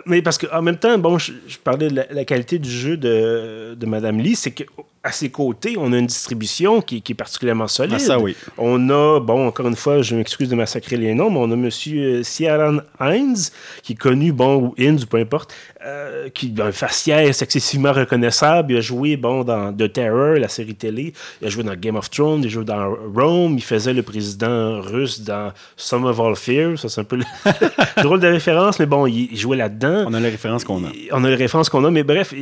mais 0.06 0.22
parce 0.22 0.38
qu'en 0.38 0.60
même 0.60 0.78
temps, 0.78 0.98
bon, 0.98 1.18
je, 1.18 1.30
parlais 1.62 1.88
de 1.88 2.02
la, 2.10 2.24
qualité 2.24 2.58
du 2.58 2.68
jeu 2.70 2.96
de, 2.96 3.76
de 3.78 3.86
Madame 3.86 4.18
Lee, 4.18 4.34
c'est 4.34 4.50
que 4.50 4.64
à 5.06 5.12
ses 5.12 5.30
côtés, 5.30 5.76
on 5.78 5.92
a 5.92 5.98
une 5.98 6.08
distribution 6.08 6.80
qui, 6.80 7.00
qui 7.00 7.12
est 7.12 7.14
particulièrement 7.14 7.68
solide. 7.68 7.94
Ah, 7.94 8.00
ça, 8.00 8.18
oui. 8.18 8.34
On 8.58 8.90
a, 8.90 9.20
bon, 9.20 9.46
encore 9.46 9.68
une 9.68 9.76
fois, 9.76 10.02
je 10.02 10.15
m'excuse 10.16 10.48
de 10.48 10.54
massacrer 10.54 10.96
les 10.96 11.14
noms, 11.14 11.30
mais 11.30 11.38
on 11.38 11.50
a 11.50 11.54
M. 11.54 12.22
Ciaran 12.22 12.78
Hines, 13.00 13.50
qui 13.82 13.92
est 13.92 13.96
connu, 13.96 14.32
bon, 14.32 14.56
ou 14.56 14.74
Hines, 14.76 15.00
ou 15.02 15.06
peu 15.06 15.18
importe, 15.18 15.54
euh, 15.84 16.28
qui 16.30 16.54
a 16.58 16.64
un 16.64 16.72
faciès 16.72 17.42
excessivement 17.42 17.92
reconnaissable. 17.92 18.72
Il 18.72 18.78
a 18.78 18.80
joué, 18.80 19.16
bon, 19.16 19.44
dans 19.44 19.72
The 19.72 19.92
Terror, 19.92 20.34
la 20.34 20.48
série 20.48 20.74
télé. 20.74 21.12
Il 21.40 21.46
a 21.46 21.50
joué 21.50 21.64
dans 21.64 21.74
Game 21.74 21.96
of 21.96 22.10
Thrones, 22.10 22.40
il 22.42 22.46
a 22.46 22.50
joué 22.50 22.64
dans 22.64 22.94
Rome. 23.14 23.54
Il 23.56 23.64
faisait 23.64 23.92
le 23.92 24.02
président 24.02 24.80
russe 24.80 25.20
dans 25.20 25.52
Some 25.76 26.04
of 26.04 26.18
All 26.20 26.36
Fear. 26.36 26.78
Ça, 26.78 26.88
c'est 26.88 27.00
un 27.00 27.04
peu 27.04 27.16
le 27.16 27.24
drôle 28.02 28.20
de 28.20 28.28
référence, 28.28 28.78
mais 28.78 28.86
bon, 28.86 29.06
il, 29.06 29.36
jouait 29.36 29.56
là-dedans. 29.56 30.04
On 30.06 30.14
a 30.14 30.20
les 30.20 30.30
références 30.30 30.64
qu'on 30.64 30.84
a. 30.84 30.88
On 31.12 31.24
a 31.24 31.28
les 31.28 31.36
références 31.36 31.68
qu'on 31.68 31.84
a, 31.84 31.90
mais 31.90 32.02
bref 32.02 32.34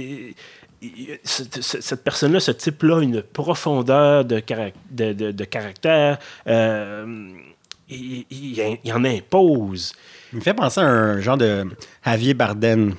cette 1.24 2.04
personne-là, 2.04 2.40
ce 2.40 2.50
type-là, 2.50 3.00
une 3.00 3.22
profondeur 3.22 4.24
de, 4.24 4.40
de, 4.40 5.44
caractère. 5.44 6.18
Euh, 6.46 7.28
il, 7.88 8.24
il, 8.30 8.92
en 8.92 9.04
impose. 9.04 9.92
Il 10.32 10.38
me 10.38 10.42
fait 10.42 10.54
penser 10.54 10.80
à 10.80 10.84
un 10.84 11.20
genre 11.20 11.36
de 11.36 11.64
Javier 12.04 12.34
Bardem. 12.34 12.94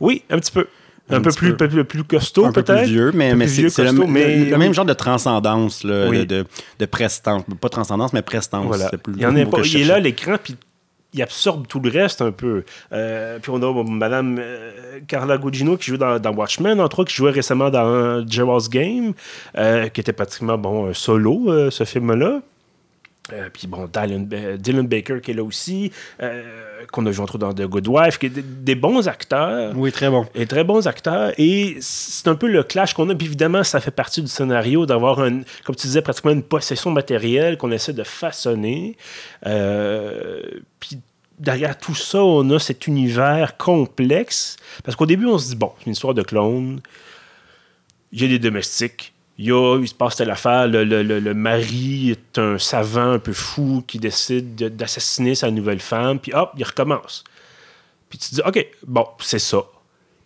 Oui, 0.00 0.22
un 0.30 0.38
petit 0.38 0.52
peu. 0.52 0.66
Un, 1.12 1.20
peu, 1.20 1.32
plus, 1.32 1.56
peu, 1.56 1.84
plus, 1.84 2.04
costaud, 2.04 2.50
peut-être. 2.52 2.70
Un 2.70 2.74
peu 2.74 2.82
plus 2.82 2.92
vieux, 2.92 3.12
mais, 3.12 3.34
mais 3.34 3.48
c'est 3.48 3.62
le, 3.62 3.90
le, 3.90 4.56
même 4.56 4.72
genre 4.72 4.84
de 4.84 4.92
transcendance, 4.92 5.82
là, 5.82 6.08
de, 6.08 6.44
de, 6.78 6.86
prestance. 6.86 7.42
Pas 7.60 7.68
transcendance, 7.68 8.12
mais 8.12 8.22
prestance. 8.22 8.64
Voilà. 8.64 8.90
il, 9.16 9.26
en 9.26 9.34
il 9.34 9.76
est 9.76 9.84
là, 9.84 9.98
l'écran, 9.98 10.36
puis 10.40 10.56
il 11.12 11.22
absorbe 11.22 11.66
tout 11.66 11.80
le 11.80 11.90
reste 11.90 12.22
un 12.22 12.30
peu. 12.30 12.64
Euh, 12.92 13.38
puis 13.40 13.50
on 13.52 13.62
a 13.62 13.84
Madame 13.84 14.38
euh, 14.38 15.00
Carla 15.08 15.38
Gugino 15.38 15.76
qui 15.76 15.90
joue 15.90 15.96
dans, 15.96 16.34
Watchmen, 16.34 16.80
entre 16.80 17.00
autres, 17.00 17.10
qui 17.10 17.16
jouait 17.16 17.32
récemment 17.32 17.70
dans 17.70 18.26
Gerald's 18.26 18.68
Game, 18.68 19.12
euh, 19.58 19.88
qui 19.88 20.00
était 20.00 20.12
pratiquement 20.12 20.58
bon, 20.58 20.90
un 20.90 20.94
solo, 20.94 21.70
ce 21.70 21.84
film-là. 21.84 22.40
Puis 23.52 23.66
bon, 23.66 23.88
Dylan, 23.92 24.86
Baker 24.86 25.20
qui 25.22 25.30
est 25.30 25.34
là 25.34 25.44
aussi, 25.44 25.92
qu'on 26.92 27.06
a 27.06 27.10
vu 27.10 27.20
entre 27.20 27.38
dans 27.38 27.52
The 27.52 27.62
Good 27.62 27.88
Wife, 27.88 28.18
qui 28.18 28.26
est 28.26 28.38
des, 28.40 28.74
bons 28.74 29.08
acteurs. 29.08 29.72
Oui, 29.76 29.92
très 29.92 30.10
bons. 30.10 30.26
Et 30.34 30.46
très 30.46 30.64
bons 30.64 30.86
acteurs. 30.86 31.32
Et 31.38 31.76
c'est 31.80 32.28
un 32.28 32.34
peu 32.34 32.48
le 32.48 32.62
clash 32.62 32.94
qu'on 32.94 33.08
a. 33.10 33.14
Puis 33.14 33.26
évidemment, 33.26 33.64
ça 33.64 33.80
fait 33.80 33.90
partie 33.90 34.22
du 34.22 34.28
scénario 34.28 34.86
d'avoir, 34.86 35.20
un, 35.20 35.42
comme 35.64 35.76
tu 35.76 35.86
disais, 35.86 36.02
pratiquement 36.02 36.32
une 36.32 36.42
possession 36.42 36.90
matérielle 36.90 37.56
qu'on 37.56 37.70
essaie 37.70 37.92
de 37.92 38.04
façonner. 38.04 38.96
puis 39.42 40.98
derrière 41.40 41.76
tout 41.76 41.94
ça, 41.94 42.22
on 42.22 42.48
a 42.50 42.58
cet 42.58 42.86
univers 42.86 43.56
complexe. 43.56 44.56
Parce 44.84 44.94
qu'au 44.94 45.06
début, 45.06 45.26
on 45.26 45.38
se 45.38 45.48
dit, 45.48 45.56
bon, 45.56 45.72
c'est 45.78 45.86
une 45.86 45.92
histoire 45.92 46.14
de 46.14 46.22
clones. 46.22 46.80
Il 48.12 48.22
y 48.22 48.24
a 48.24 48.28
des 48.28 48.38
domestiques. 48.38 49.12
Il, 49.40 49.46
y 49.46 49.52
a, 49.52 49.78
il 49.80 49.88
se 49.88 49.94
passe 49.94 50.16
telle 50.16 50.30
affaire. 50.30 50.68
Le, 50.68 50.84
le, 50.84 51.34
mari 51.34 52.10
est 52.10 52.38
un 52.38 52.58
savant 52.58 53.12
un 53.12 53.18
peu 53.18 53.32
fou 53.32 53.82
qui 53.86 53.98
décide 53.98 54.54
d'assassiner 54.54 55.34
sa 55.34 55.50
nouvelle 55.50 55.80
femme. 55.80 56.18
Puis 56.18 56.34
hop, 56.34 56.52
il 56.58 56.64
recommence. 56.64 57.24
Puis 58.10 58.18
tu 58.18 58.28
te 58.28 58.34
dis, 58.34 58.42
OK, 58.44 58.66
bon, 58.86 59.06
c'est 59.18 59.38
ça. 59.38 59.64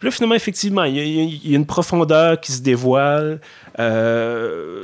Puis 0.00 0.09
là, 0.09 0.11
finalement, 0.11 0.35
effectivement, 0.35 0.83
il 0.83 0.96
y, 0.96 1.53
a, 1.53 1.57
une 1.57 1.64
profondeur 1.64 2.40
qui 2.40 2.50
se 2.50 2.61
dévoile. 2.61 3.40
Euh, 3.79 4.83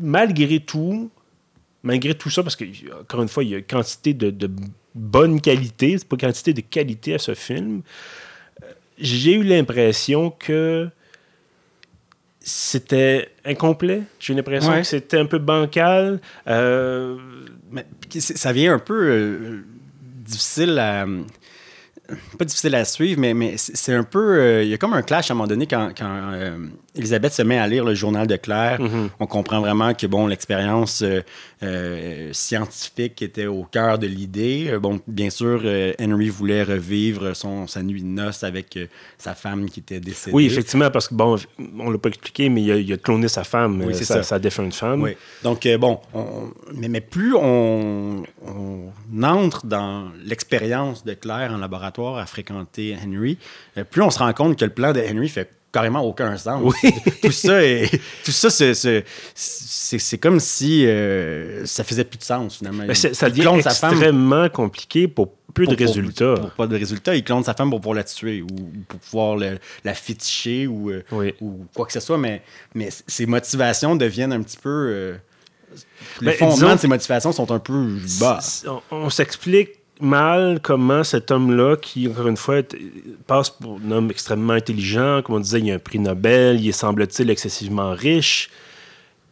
malgré 0.00 0.60
tout, 0.60 1.10
malgré 1.82 2.14
tout 2.14 2.30
ça, 2.30 2.44
parce 2.44 2.54
que, 2.54 2.64
encore 3.00 3.22
une 3.22 3.28
fois, 3.28 3.42
il 3.42 3.50
y 3.50 3.56
a 3.56 3.60
quantité 3.60 4.14
de, 4.14 4.30
de 4.30 4.48
bonne 4.94 5.40
qualité, 5.40 5.98
c'est 5.98 6.08
pas 6.08 6.16
quantité 6.16 6.52
de 6.52 6.60
qualité 6.60 7.14
à 7.14 7.18
ce 7.18 7.34
film, 7.34 7.82
euh, 8.62 8.66
j'ai 8.98 9.32
eu 9.32 9.42
l'impression 9.42 10.30
que 10.30 10.88
c'était 12.44 13.28
incomplet. 13.44 14.02
J'ai 14.18 14.34
l'impression 14.34 14.72
que 14.72 14.82
c'était 14.82 15.18
un 15.18 15.26
peu 15.26 15.38
bancal. 15.38 16.20
Euh, 16.48 17.16
Mais 17.70 17.86
ça 18.18 18.52
vient 18.52 18.74
un 18.74 18.78
peu 18.78 19.08
euh, 19.08 19.64
difficile 20.24 20.78
à 20.78 21.06
pas 22.38 22.44
difficile 22.44 22.74
à 22.74 22.84
suivre, 22.84 23.20
mais, 23.20 23.34
mais 23.34 23.54
c'est 23.56 23.94
un 23.94 24.02
peu. 24.02 24.38
Euh, 24.38 24.62
il 24.62 24.68
y 24.68 24.74
a 24.74 24.78
comme 24.78 24.94
un 24.94 25.02
clash 25.02 25.30
à 25.30 25.34
un 25.34 25.36
moment 25.36 25.48
donné 25.48 25.66
quand, 25.66 25.90
quand 25.96 26.32
euh, 26.32 26.56
Elisabeth 26.96 27.32
se 27.32 27.42
met 27.42 27.58
à 27.58 27.66
lire 27.66 27.84
le 27.84 27.94
journal 27.94 28.26
de 28.26 28.36
Claire. 28.36 28.80
Mm-hmm. 28.80 29.08
On 29.20 29.26
comprend 29.26 29.60
vraiment 29.60 29.94
que 29.94 30.06
bon, 30.06 30.26
l'expérience 30.26 31.02
euh, 31.62 32.30
scientifique 32.32 33.22
était 33.22 33.46
au 33.46 33.64
cœur 33.64 33.98
de 33.98 34.06
l'idée. 34.06 34.76
bon, 34.80 35.00
bien 35.06 35.30
sûr, 35.30 35.62
Henry 36.00 36.28
voulait 36.28 36.62
revivre 36.62 37.34
son, 37.34 37.66
sa 37.66 37.82
nuit 37.82 38.02
de 38.02 38.08
noces 38.08 38.44
avec 38.44 38.78
sa 39.18 39.34
femme 39.34 39.68
qui 39.70 39.80
était 39.80 40.00
décédée. 40.00 40.34
Oui, 40.34 40.46
effectivement, 40.46 40.90
parce 40.90 41.08
que 41.08 41.14
bon, 41.14 41.36
on 41.78 41.90
l'a 41.90 41.98
pas 41.98 42.08
expliqué, 42.08 42.48
mais 42.48 42.62
il 42.62 42.92
a, 42.92 42.94
a 42.94 42.98
cloné 42.98 43.28
sa 43.28 43.44
femme, 43.44 43.82
oui, 43.86 43.94
sa, 43.94 44.22
sa 44.22 44.38
défunte 44.38 44.74
femme. 44.74 45.02
Oui. 45.02 45.16
Donc, 45.42 45.66
bon, 45.78 46.00
mais, 46.74 46.88
mais 46.88 47.00
plus 47.00 47.34
on, 47.34 48.22
on 48.46 49.22
entre 49.22 49.66
dans 49.66 50.10
l'expérience 50.24 51.04
de 51.04 51.14
Claire 51.14 51.52
en 51.52 51.58
laboratoire, 51.58 51.82
à 52.10 52.26
fréquenter 52.26 52.96
Henry, 53.02 53.38
euh, 53.78 53.84
plus 53.84 54.02
on 54.02 54.10
se 54.10 54.18
rend 54.18 54.32
compte 54.32 54.58
que 54.58 54.64
le 54.64 54.72
plan 54.72 54.92
de 54.92 55.00
Henry 55.00 55.28
fait 55.28 55.50
carrément 55.72 56.02
aucun 56.02 56.36
sens. 56.36 56.74
tout 57.22 57.32
ça, 57.32 57.64
est, 57.64 57.90
tout 58.24 58.30
ça 58.30 58.50
c'est, 58.50 60.18
comme 60.18 60.38
si 60.38 60.86
euh, 60.86 61.64
ça 61.64 61.82
faisait 61.82 62.04
plus 62.04 62.18
de 62.18 62.24
sens, 62.24 62.58
finalement. 62.58 62.84
Mais 62.86 62.94
ça 62.94 63.30
devient 63.30 63.52
extrêmement 63.56 64.48
compliqué 64.50 65.08
pour 65.08 65.32
peu 65.54 65.66
de 65.66 65.74
résultats. 65.74 66.34
Pour, 66.34 66.50
pas 66.50 66.66
de 66.66 66.76
résultats. 66.76 67.16
Il 67.16 67.24
clone 67.24 67.42
sa 67.42 67.54
femme 67.54 67.70
pour 67.70 67.80
pouvoir 67.80 67.96
la 67.96 68.04
tuer 68.04 68.42
ou, 68.42 68.70
pour 68.86 69.00
pouvoir 69.00 69.36
la 69.84 69.94
féticher 69.94 70.66
ou, 70.66 70.90
euh, 70.90 71.32
ou 71.40 71.66
quoi 71.74 71.86
que 71.86 71.92
ce 71.92 72.00
soit. 72.00 72.18
Mais, 72.18 72.42
mais 72.74 72.90
ses 73.06 73.26
motivations 73.26 73.96
deviennent 73.96 74.32
un 74.32 74.42
petit 74.42 74.58
peu... 74.58 75.16
les 76.20 76.26
ben, 76.26 76.36
fondements 76.36 76.74
de 76.74 76.80
ses 76.80 76.88
motivations 76.88 77.32
sont 77.32 77.50
un 77.50 77.58
peu 77.58 77.96
bas. 78.20 78.40
on 78.90 79.10
s'explique 79.10 79.81
mal 80.00 80.60
comment 80.60 81.04
cet 81.04 81.30
homme-là, 81.30 81.76
qui, 81.76 82.08
encore 82.08 82.28
une 82.28 82.36
fois, 82.36 82.56
passe 83.26 83.50
pour 83.50 83.78
un 83.84 83.90
homme 83.90 84.10
extrêmement 84.10 84.54
intelligent, 84.54 85.22
comme 85.22 85.36
on 85.36 85.40
disait, 85.40 85.60
il 85.60 85.70
a 85.70 85.74
un 85.74 85.78
prix 85.78 85.98
Nobel, 85.98 86.60
il 86.60 86.68
est, 86.68 86.72
semble-t-il, 86.72 87.30
excessivement 87.30 87.92
riche, 87.92 88.50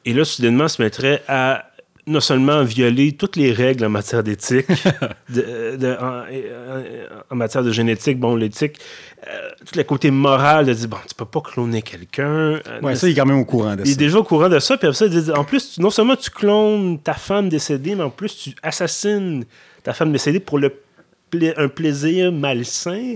et 0.04 0.12
là, 0.12 0.24
soudainement, 0.24 0.68
se 0.68 0.80
mettrait 0.80 1.22
à 1.28 1.66
non 2.06 2.20
seulement 2.20 2.64
violé 2.64 3.12
toutes 3.12 3.36
les 3.36 3.52
règles 3.52 3.84
en 3.84 3.90
matière 3.90 4.22
d'éthique, 4.22 4.66
en, 5.36 6.24
en, 7.30 7.36
matière 7.36 7.62
de 7.62 7.70
génétique, 7.70 8.18
bon, 8.18 8.34
l'éthique, 8.34 8.80
euh, 9.28 9.50
tout 9.60 9.76
le 9.76 9.84
côté 9.84 10.10
moral 10.10 10.66
de 10.66 10.72
dire, 10.72 10.88
bon, 10.88 10.96
tu 11.06 11.14
peux 11.14 11.24
pas 11.24 11.40
cloner 11.40 11.82
quelqu'un. 11.82 12.24
Euh, 12.66 12.80
ouais, 12.82 12.96
ça, 12.96 13.06
il 13.06 13.12
est 13.12 13.14
quand 13.14 13.26
même 13.26 13.38
au 13.38 13.44
courant 13.44 13.76
de 13.76 13.84
ça. 13.84 13.84
Il 13.84 13.92
est 13.92 13.96
déjà 13.96 14.18
au 14.18 14.24
courant 14.24 14.48
de 14.48 14.58
ça, 14.58 14.76
puis 14.76 14.92
ça, 14.94 15.06
en 15.36 15.44
plus, 15.44 15.78
non 15.78 15.90
seulement 15.90 16.16
tu 16.16 16.30
clones 16.30 16.98
ta 16.98 17.14
femme 17.14 17.48
décédée, 17.48 17.94
mais 17.94 18.04
en 18.04 18.10
plus, 18.10 18.36
tu 18.36 18.54
assassines 18.62 19.44
ta 19.82 19.92
femme 19.92 20.12
décédée 20.12 20.40
pour 20.40 20.58
le 20.58 20.72
un 21.56 21.68
plaisir 21.68 22.32
malsain. 22.32 23.14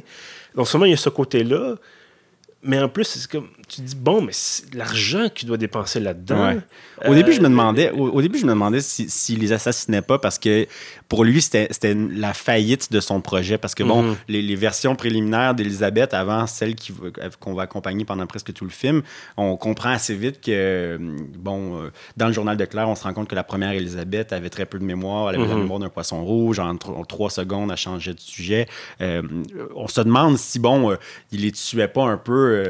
Donc, 0.55 0.69
seulement, 0.69 0.87
il 0.87 0.91
y 0.91 0.95
a 0.95 0.97
ce 0.97 1.09
côté-là. 1.09 1.75
Mais 2.63 2.79
en 2.79 2.89
plus, 2.89 3.05
c'est 3.05 3.31
comme 3.31 3.49
tu 3.69 3.81
dis 3.83 3.95
bon, 3.95 4.21
mais 4.21 4.33
l'argent 4.73 5.29
que 5.29 5.35
tu 5.35 5.47
dois 5.47 5.57
dépenser 5.57 6.01
là-dedans. 6.01 6.55
Au 7.07 7.15
début, 7.15 7.33
je 7.33 7.41
me 7.41 7.47
euh, 7.47 7.49
demandais, 7.49 7.91
au, 7.91 8.21
début, 8.21 8.39
je 8.39 8.45
me 8.45 8.51
demandais 8.51 8.81
s'il 8.81 9.11
si, 9.11 9.37
les 9.37 9.53
assassinait 9.53 10.03
pas 10.03 10.19
parce 10.19 10.39
que 10.39 10.67
pour 11.09 11.25
lui, 11.25 11.41
c'était 11.41 11.69
la 11.95 12.35
faillite 12.35 12.93
de 12.93 13.01
son 13.01 13.21
projet. 13.21 13.59
Parce 13.59 13.75
que 13.75 13.83
bon, 13.83 14.03
mhm. 14.03 14.17
les, 14.29 14.57
versions 14.57 14.97
préliminaires 14.97 15.55
d'Elisabeth, 15.55 16.15
avant 16.15 16.47
celle 16.47 16.75
qu'on 17.41 17.55
va 17.55 17.63
accompagner 17.63 18.05
pendant 18.05 18.27
presque 18.27 18.53
tout 18.53 18.65
le 18.65 18.71
film, 18.71 19.03
on 19.37 19.57
comprend 19.57 19.91
assez 19.91 20.15
vite 20.15 20.41
que 20.41 20.99
bon, 21.39 21.83
euh, 21.83 21.91
dans 22.17 22.27
le 22.27 22.33
journal 22.33 22.57
de 22.57 22.65
Claire, 22.65 22.89
on 22.89 22.95
se 22.95 23.05
rend 23.05 23.15
compte 23.15 23.29
que 23.29 23.35
la 23.35 23.45
première 23.45 23.73
Elisabeth 23.73 24.33
avait 24.33 24.51
très 24.51 24.67
peu 24.67 24.79
de 24.79 24.85
mémoire. 24.85 25.31
Elle 25.31 25.37
avait 25.37 25.49
la 25.49 25.55
mhm. 25.55 25.63
mémoire 25.63 25.81
d'un 25.81 25.91
poisson 25.91 26.25
rouge. 26.25 26.59
En, 26.59 26.77
trois 26.77 27.31
secondes, 27.31 27.71
elle 27.71 27.77
changeait 27.77 28.15
de 28.15 28.21
sujet. 28.21 28.67
Euh, 29.01 29.23
on 29.77 29.89
se 29.89 30.01
demande 30.01 30.39
si 30.39 30.59
bon, 30.59 30.97
il 31.31 31.43
les 31.43 31.53
tuait 31.53 31.89
pas 31.89 32.05
un 32.05 32.17
peu 32.17 32.65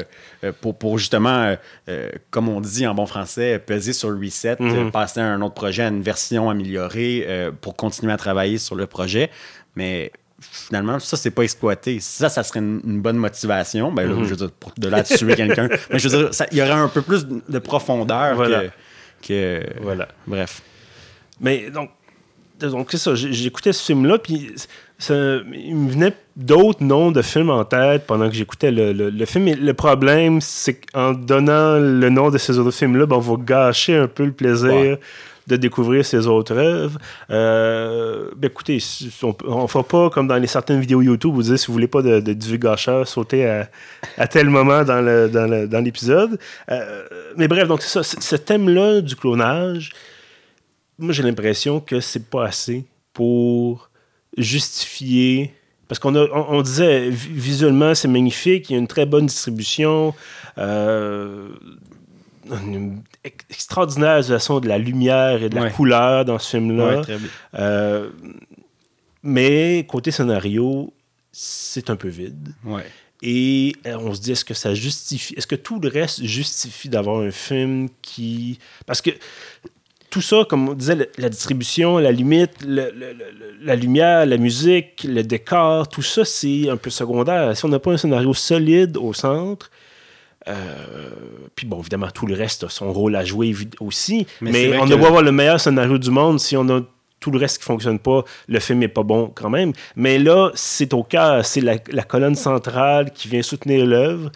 pour 0.61 0.75
pour 0.84 0.84
justement, 0.97 1.43
euh, 1.43 1.55
euh, 1.89 2.09
comme 2.29 2.49
on 2.49 2.61
dit 2.61 2.85
en 2.87 2.93
bon 2.93 3.05
français, 3.05 3.59
peser 3.59 3.93
sur 3.93 4.09
le 4.09 4.19
reset, 4.19 4.57
mhm. 4.59 4.87
euh, 4.87 4.91
passer 4.91 5.19
à 5.19 5.25
un 5.25 5.41
autre 5.41 5.53
projet, 5.53 5.83
à 5.83 5.87
une 5.87 6.01
version 6.01 6.49
améliorée 6.49 7.27
pour 7.61 7.75
continuer 7.75 8.13
à 8.13 8.17
travailler 8.17 8.57
sur 8.57 8.75
le 8.75 8.87
projet. 8.87 9.29
Mais 9.75 10.11
finalement, 10.39 10.99
ça, 10.99 11.17
c'est 11.17 11.31
pas 11.31 11.43
exploité. 11.43 11.99
Ça, 11.99 12.29
ça 12.29 12.43
serait 12.43 12.59
une, 12.59 13.01
bonne 13.01 13.17
motivation. 13.17 13.91
Ben, 13.91 14.07
mhm. 14.07 14.23
je 14.23 14.29
veux 14.29 14.35
dire, 14.35 14.49
de 14.77 14.87
là 14.87 15.03
tuer 15.03 15.35
quelqu'un. 15.35 15.69
Mais 15.91 15.99
je 15.99 16.07
veux 16.07 16.29
dire, 16.29 16.47
il 16.51 16.57
y 16.57 16.61
aurait 16.61 16.71
un 16.71 16.87
peu 16.87 17.01
plus 17.01 17.25
de 17.27 17.59
profondeur 17.59 18.37
que, 18.37 18.69
que. 19.27 19.63
Voilà. 19.81 20.07
Bref. 20.27 20.61
Mais 21.41 21.69
donc, 21.69 21.89
donc 22.59 22.87
c'est 22.91 22.97
ça. 22.97 23.15
J'écoutais 23.15 23.73
ce 23.73 23.83
film-là, 23.83 24.17
puis 24.17 24.51
il 25.09 25.75
me 25.75 25.89
venait 25.89 26.13
d'autres 26.35 26.83
noms 26.83 27.11
de 27.11 27.21
films 27.21 27.49
en 27.49 27.65
tête 27.65 28.05
pendant 28.07 28.29
que 28.29 28.35
j'écoutais 28.35 28.71
le, 28.71 29.25
film. 29.25 29.47
Et 29.47 29.55
le 29.55 29.73
problème, 29.73 30.41
c'est 30.41 30.75
qu'en 30.75 31.13
donnant 31.13 31.77
le 31.77 32.09
nom 32.09 32.29
de 32.29 32.37
ces 32.37 32.57
autres 32.57 32.71
films-là, 32.71 33.05
ben, 33.05 33.17
on 33.17 33.19
va 33.19 33.35
gâcher 33.37 33.95
un 33.95 34.07
peu 34.07 34.25
le 34.25 34.31
plaisir. 34.31 34.97
de 35.47 35.57
découvrir 35.57 36.03
ces 36.03 36.25
autres 36.25 36.57
œuvres. 36.57 36.97
Euh, 37.29 38.31
ben 38.35 38.47
écoutez, 38.47 38.79
on 39.21 39.61
ne 39.61 39.67
fera 39.67 39.83
pas 39.83 40.09
comme 40.09 40.27
dans 40.27 40.37
les 40.37 40.47
certaines 40.47 40.79
vidéos 40.79 41.03
YouTube, 41.03 41.35
vous 41.35 41.43
dites 41.43 41.57
si 41.57 41.67
vous 41.67 41.73
voulez 41.73 41.87
pas 41.87 42.01
de, 42.01 42.19
de 42.19 42.55
gâcheur, 42.55 43.07
sautez 43.07 43.45
à, 44.17 44.27
tel 44.27 44.49
moment 44.49 44.83
dans 44.83 45.83
l'épisode. 45.83 46.39
Euh, 46.71 47.03
mais 47.37 47.47
bref, 47.47 47.67
donc 47.67 47.83
c'est 47.83 48.01
ça. 48.01 48.17
Ce 48.19 48.35
thème-là 48.35 49.01
du 49.01 49.15
clonage, 49.15 49.91
moi 50.97 51.13
j'ai 51.13 51.23
l'impression 51.23 51.79
que 51.79 51.99
c'est 51.99 52.29
pas 52.29 52.45
assez 52.45 52.85
pour 53.13 53.89
justifier. 54.37 55.53
Parce 55.87 55.99
qu'on 55.99 56.15
on, 56.15 56.61
disait 56.63 57.09
visuellement, 57.09 57.93
c'est 57.93 58.07
magnifique, 58.07 58.69
il 58.69 58.73
y 58.73 58.75
a 58.75 58.79
une 58.79 58.87
très 58.87 59.05
bonne 59.05 59.27
distribution, 59.27 60.15
euh, 60.57 61.49
une 62.49 63.03
extraordinaire 63.23 64.17
utilisation 64.17 64.59
de 64.59 64.67
la 64.67 64.79
lumière 64.79 65.43
et 65.43 65.49
de 65.49 65.55
la 65.55 65.69
couleur 65.69 66.25
dans 66.25 66.39
ce 66.39 66.57
film-là. 66.57 67.03
Euh, 67.53 68.09
mais 69.21 69.85
côté 69.87 70.09
scénario, 70.09 70.91
c'est 71.31 71.89
un 71.91 71.95
peu 71.95 72.07
vide. 72.07 72.53
Et 73.21 73.75
euh, 73.85 73.97
on 73.99 74.13
se 74.13 74.21
dit, 74.21 74.31
est-ce 74.31 74.45
que 74.45 74.53
ça 74.53 74.73
justifie, 74.73 75.35
est-ce 75.35 75.47
que 75.47 75.55
tout 75.55 75.79
le 75.79 75.89
reste 75.89 76.23
justifie 76.23 76.89
d'avoir 76.89 77.21
un 77.21 77.31
film 77.31 77.89
qui. 78.01 78.59
Parce 78.85 79.01
que 79.01 79.11
tout 80.15 80.21
ça, 80.21 80.45
comme 80.47 80.69
on 80.69 80.73
disait, 80.73 81.09
la 81.17 81.27
distribution, 81.27 81.97
la 81.97 82.13
limite, 82.13 82.51
la 82.65 83.75
lumière, 83.75 84.25
la 84.25 84.37
musique, 84.37 85.05
le 85.05 85.23
décor, 85.23 85.89
tout 85.89 86.01
ça, 86.01 86.23
c'est 86.23 86.69
un 86.69 86.77
peu 86.77 86.89
secondaire. 86.89 87.57
Si 87.57 87.65
on 87.65 87.67
n'a 87.67 87.79
pas 87.79 87.91
un 87.91 87.97
scénario 87.97 88.33
solide 88.33 88.95
au 88.95 89.11
centre, 89.11 89.69
euh, 90.47 90.53
puis 91.53 91.67
bon, 91.67 91.81
évidemment, 91.81 92.07
tout 92.13 92.27
le 92.27 92.33
reste 92.33 92.63
a 92.63 92.69
son 92.69 92.93
rôle 92.93 93.17
à 93.17 93.25
jouer 93.25 93.53
aussi. 93.81 94.25
Mais, 94.39 94.77
on 94.77 94.85
doit 94.85 95.05
avoir 95.05 95.21
le 95.21 95.33
meilleur 95.33 95.59
scénario 95.59 95.97
du 95.97 96.11
monde 96.11 96.39
si 96.39 96.55
on 96.55 96.69
a 96.69 96.79
tout 97.19 97.31
le 97.31 97.37
reste 97.37 97.57
qui 97.57 97.65
fonctionne 97.65 97.99
pas, 97.99 98.23
le 98.47 98.59
film 98.61 98.83
est 98.83 98.87
pas 98.87 99.03
bon 99.03 99.33
quand 99.35 99.49
même. 99.49 99.73
Mais 99.97 100.17
là, 100.17 100.51
c'est 100.53 100.93
au 100.93 101.03
cas, 101.03 101.43
c'est 101.43 101.59
la, 101.59 101.75
la, 101.91 102.03
colonne 102.03 102.35
centrale 102.35 103.11
qui 103.11 103.27
vient 103.27 103.41
soutenir 103.41 103.85
l'œuvre. 103.85 104.31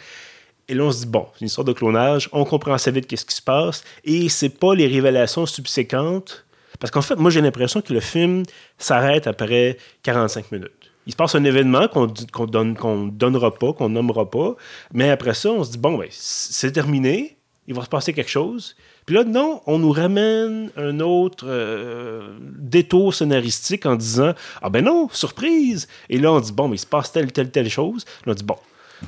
Et 0.69 0.75
là, 0.75 0.83
on 0.83 0.91
se 0.91 0.99
dit, 0.99 1.07
bon, 1.07 1.25
c'est 1.33 1.41
une 1.41 1.49
sorte 1.49 1.67
de 1.67 1.73
clonage, 1.73 2.29
on 2.31 2.45
comprend 2.45 2.73
assez 2.73 2.91
vite 2.91 3.07
qu'est-ce 3.07 3.25
qui 3.25 3.35
se 3.35 3.41
passe, 3.41 3.83
et 4.05 4.29
c'est 4.29 4.49
pas 4.49 4.75
les 4.75 4.85
révélations 4.85 5.47
subséquentes. 5.47 6.45
Parce 6.79 6.91
qu'en 6.91 7.01
fait, 7.01 7.15
moi, 7.15 7.31
j'ai 7.31 7.41
l'impression 7.41 7.81
que 7.81 7.91
le 7.91 7.99
film 7.99 8.43
s'arrête 8.77 9.25
après 9.25 9.77
45 10.03 10.51
minutes. 10.51 10.91
Il 11.07 11.11
se 11.11 11.17
passe 11.17 11.33
un 11.33 11.43
événement 11.43 11.87
qu'on 11.87 12.05
ne 12.05 12.45
donne, 12.45 12.77
qu'on 12.77 13.07
donnera 13.07 13.53
pas, 13.55 13.73
qu'on 13.73 13.89
nommera 13.89 14.29
pas, 14.29 14.55
mais 14.93 15.09
après 15.09 15.33
ça, 15.33 15.49
on 15.49 15.63
se 15.63 15.71
dit, 15.71 15.79
bon, 15.79 15.97
ben, 15.97 16.07
c'est 16.11 16.71
terminé, 16.71 17.39
il 17.67 17.73
va 17.73 17.83
se 17.83 17.89
passer 17.89 18.13
quelque 18.13 18.29
chose. 18.29 18.75
Puis 19.07 19.15
là, 19.15 19.23
non, 19.23 19.61
on 19.65 19.79
nous 19.79 19.91
ramène 19.91 20.69
un 20.77 20.99
autre 20.99 21.45
euh, 21.47 22.37
détour 22.39 23.15
scénaristique 23.15 23.87
en 23.87 23.95
disant, 23.95 24.33
ah 24.61 24.69
ben 24.69 24.85
non, 24.85 25.09
surprise. 25.11 25.87
Et 26.09 26.19
là, 26.19 26.31
on 26.31 26.39
dit, 26.39 26.51
bon, 26.51 26.67
mais 26.67 26.75
il 26.75 26.79
se 26.79 26.85
passe 26.85 27.11
telle, 27.11 27.31
telle, 27.31 27.49
telle 27.49 27.69
chose. 27.69 28.05
Là, 28.25 28.33
on 28.33 28.35
dit, 28.35 28.43
bon, 28.43 28.57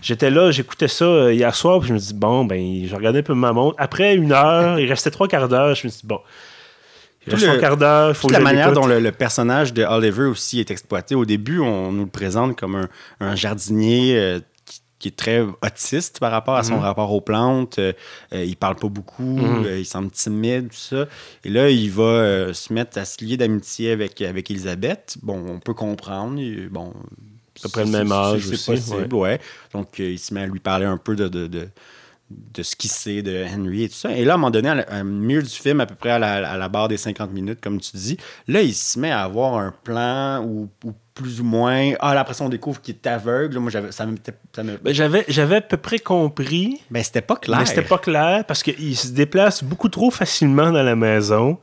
J'étais 0.02 0.30
là, 0.30 0.52
j'écoutais 0.52 0.88
ça 0.88 1.06
euh, 1.06 1.34
hier 1.34 1.54
soir, 1.54 1.80
puis 1.80 1.90
je 1.90 1.94
me 1.94 2.00
dis, 2.00 2.14
bon, 2.14 2.46
ben, 2.46 2.86
je 2.86 2.96
regardais 2.96 3.20
un 3.20 3.24
peu 3.24 3.34
ma 3.34 3.52
montre. 3.52 3.76
Après 3.78 4.16
une 4.16 4.32
heure, 4.32 4.80
il 4.80 4.88
restait 4.88 5.12
trois 5.12 5.28
quarts 5.28 5.50
d'heure, 5.50 5.76
je 5.76 5.88
me 5.88 5.92
suis 5.92 6.02
dit, 6.02 6.08
bon, 6.08 6.20
il 7.28 7.34
reste 7.34 7.46
trois 7.46 7.60
quarts 7.60 7.78
d'heure, 7.78 8.16
faut 8.16 8.28
que 8.28 8.34
la 8.34 8.40
manière 8.40 8.74
dont 8.74 8.88
le, 8.88 9.12
personnage 9.12 9.74
de 9.74 9.84
Oliver 9.84 10.26
aussi 10.26 10.60
est 10.60 10.72
exploité. 10.72 11.14
Au 11.14 11.26
début, 11.26 11.60
on 11.60 11.92
nous 11.92 12.06
le 12.06 12.10
présente 12.10 12.58
comme 12.58 12.88
un, 13.20 13.36
jardinier 13.36 14.18
euh, 14.18 14.40
qui, 14.98 15.10
est 15.10 15.16
très 15.16 15.42
autiste 15.62 16.20
par 16.20 16.32
rapport 16.32 16.56
à 16.56 16.64
son 16.64 16.76
mhm. 16.76 16.84
rapport 16.84 17.12
aux 17.12 17.22
plantes. 17.22 17.78
Euh, 17.80 17.94
il 18.32 18.56
parle 18.56 18.76
pas 18.76 18.90
beaucoup, 18.90 19.38
mhm. 19.38 19.66
il 19.78 19.86
semble 19.86 20.10
timide, 20.10 20.70
tout 20.70 20.76
ça. 20.76 21.06
Et 21.44 21.50
là, 21.50 21.70
il 21.70 21.92
va 21.92 22.54
se 22.54 22.74
mettre 22.74 22.98
à 22.98 23.06
se 23.06 23.24
lier 23.24 23.38
d'amitié 23.38 23.92
avec, 23.92 24.22
avec 24.22 24.50
Elisabeth. 24.50 25.18
Bon, 25.22 25.44
on 25.48 25.60
peut 25.60 25.74
comprendre. 25.74 26.40
Bon, 26.70 26.94
à 27.62 27.68
peu 27.68 27.70
près 27.70 27.86
le 27.86 27.92
même 27.92 28.12
âge 28.12 28.50
aussi. 28.50 28.72
Possible, 28.72 29.14
ouais. 29.16 29.40
Donc, 29.74 30.00
euh, 30.00 30.12
il 30.12 30.20
se 30.20 30.34
met 30.34 30.42
à 30.42 30.48
lui 30.48 30.60
parler 30.60 30.86
un 30.86 30.98
peu 30.98 31.16
de, 31.16 31.28
de, 31.28 31.48
de, 31.48 31.68
de 32.30 32.64
ce 32.64 32.76
qu'il 32.76 32.90
sait 32.90 33.22
de 33.22 33.46
Henry 33.46 33.84
et 33.84 33.90
tout 33.90 33.96
ça. 33.96 34.12
Et 34.12 34.26
là, 34.26 34.34
à 34.34 34.36
un 34.36 34.38
moment 34.38 34.52
donné, 34.52 34.70
à 34.70 35.04
milieu 35.04 35.42
du 35.42 35.50
film, 35.50 35.80
à 35.82 35.86
peu 35.86 35.96
près 35.96 36.12
à 36.12 36.20
la, 36.20 36.70
barre 36.70 36.88
des 36.88 36.98
50 36.98 37.32
minutes, 37.32 37.60
comme 37.62 37.80
tu 37.80 37.96
dis, 37.96 38.18
là, 38.48 38.62
il 38.62 38.74
se 38.74 39.00
met 39.00 39.12
à 39.12 39.24
avoir 39.24 39.56
un 39.56 39.74
plan 39.84 40.44
ou, 40.44 40.70
plus 41.14 41.42
ou 41.42 41.44
moins. 41.44 41.92
Ah, 42.00 42.14
là, 42.14 42.22
après 42.22 42.42
on 42.42 42.50
découvre 42.50 42.82
qu'il 42.82 42.96
est 42.96 43.08
aveugle. 43.08 43.60
Moi, 43.60 43.70
j'avais, 43.70 43.92
ça 43.92 44.06
me. 44.06 44.16
Ben, 44.56 44.94
j'avais, 44.94 45.26
j'avais 45.28 45.58
à 45.58 45.62
peu 45.62 45.78
près 45.78 46.00
compris. 46.00 46.80
Mais 46.90 47.00
ben, 47.00 47.04
c'était 47.04 47.22
pas 47.22 47.36
clair. 47.36 47.60
Mais 47.60 47.66
c'était 47.66 47.82
pas 47.82 48.00
clair 48.00 48.46
parce 48.46 48.64
qu'il 48.64 48.96
se 48.98 49.10
déplace 49.10 49.64
beaucoup 49.64 49.90
trop 49.90 50.10
facilement 50.10 50.72
dans 50.72 50.84
la 50.84 50.96
maison 50.96 51.60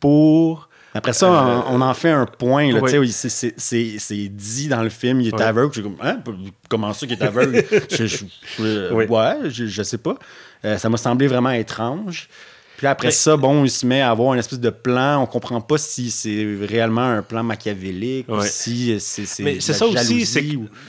pour 0.00 0.68
après 0.94 1.12
ça, 1.12 1.64
on, 1.68 1.80
en 1.80 1.94
fait 1.94 2.10
un 2.10 2.24
point. 2.24 2.72
Là, 2.72 2.80
C'est 2.86 4.28
dit 4.28 4.68
dans 4.68 4.82
le 4.82 4.88
film, 4.88 5.20
il 5.20 5.28
est 5.28 5.40
aveugle. 5.40 5.74
Je 5.74 5.82
comme, 5.82 5.96
hein? 6.00 6.22
Comment 6.68 6.92
ça 6.92 7.06
qu'il 7.06 7.18
est 7.18 7.22
aveugle? 7.22 7.64
je, 7.90 9.04
Ouais, 9.08 9.50
je, 9.50 9.82
sais 9.82 9.98
pas. 9.98 10.16
Euh, 10.64 10.78
ça 10.78 10.88
m'a 10.88 10.96
semblé 10.96 11.26
vraiment 11.26 11.50
étrange. 11.50 12.28
Puis 12.76 12.86
après 12.86 13.10
ça, 13.10 13.36
bon, 13.36 13.64
il 13.64 13.70
se 13.70 13.86
met 13.86 14.00
à 14.00 14.10
avoir 14.10 14.34
une 14.34 14.38
espèce 14.38 14.60
de 14.60 14.70
plan. 14.70 15.20
On 15.22 15.26
comprend 15.26 15.60
pas 15.60 15.78
si 15.78 16.10
c'est 16.10 16.46
réellement 16.62 17.02
un 17.02 17.22
plan 17.22 17.42
machiavélique 17.42 18.28
ou 18.28 18.40
si 18.42 18.98
c'est. 19.00 19.42
Mais 19.42 19.60
c'est 19.60 19.72
ça 19.72 19.86
aussi, 19.86 20.24
c'est 20.24 20.44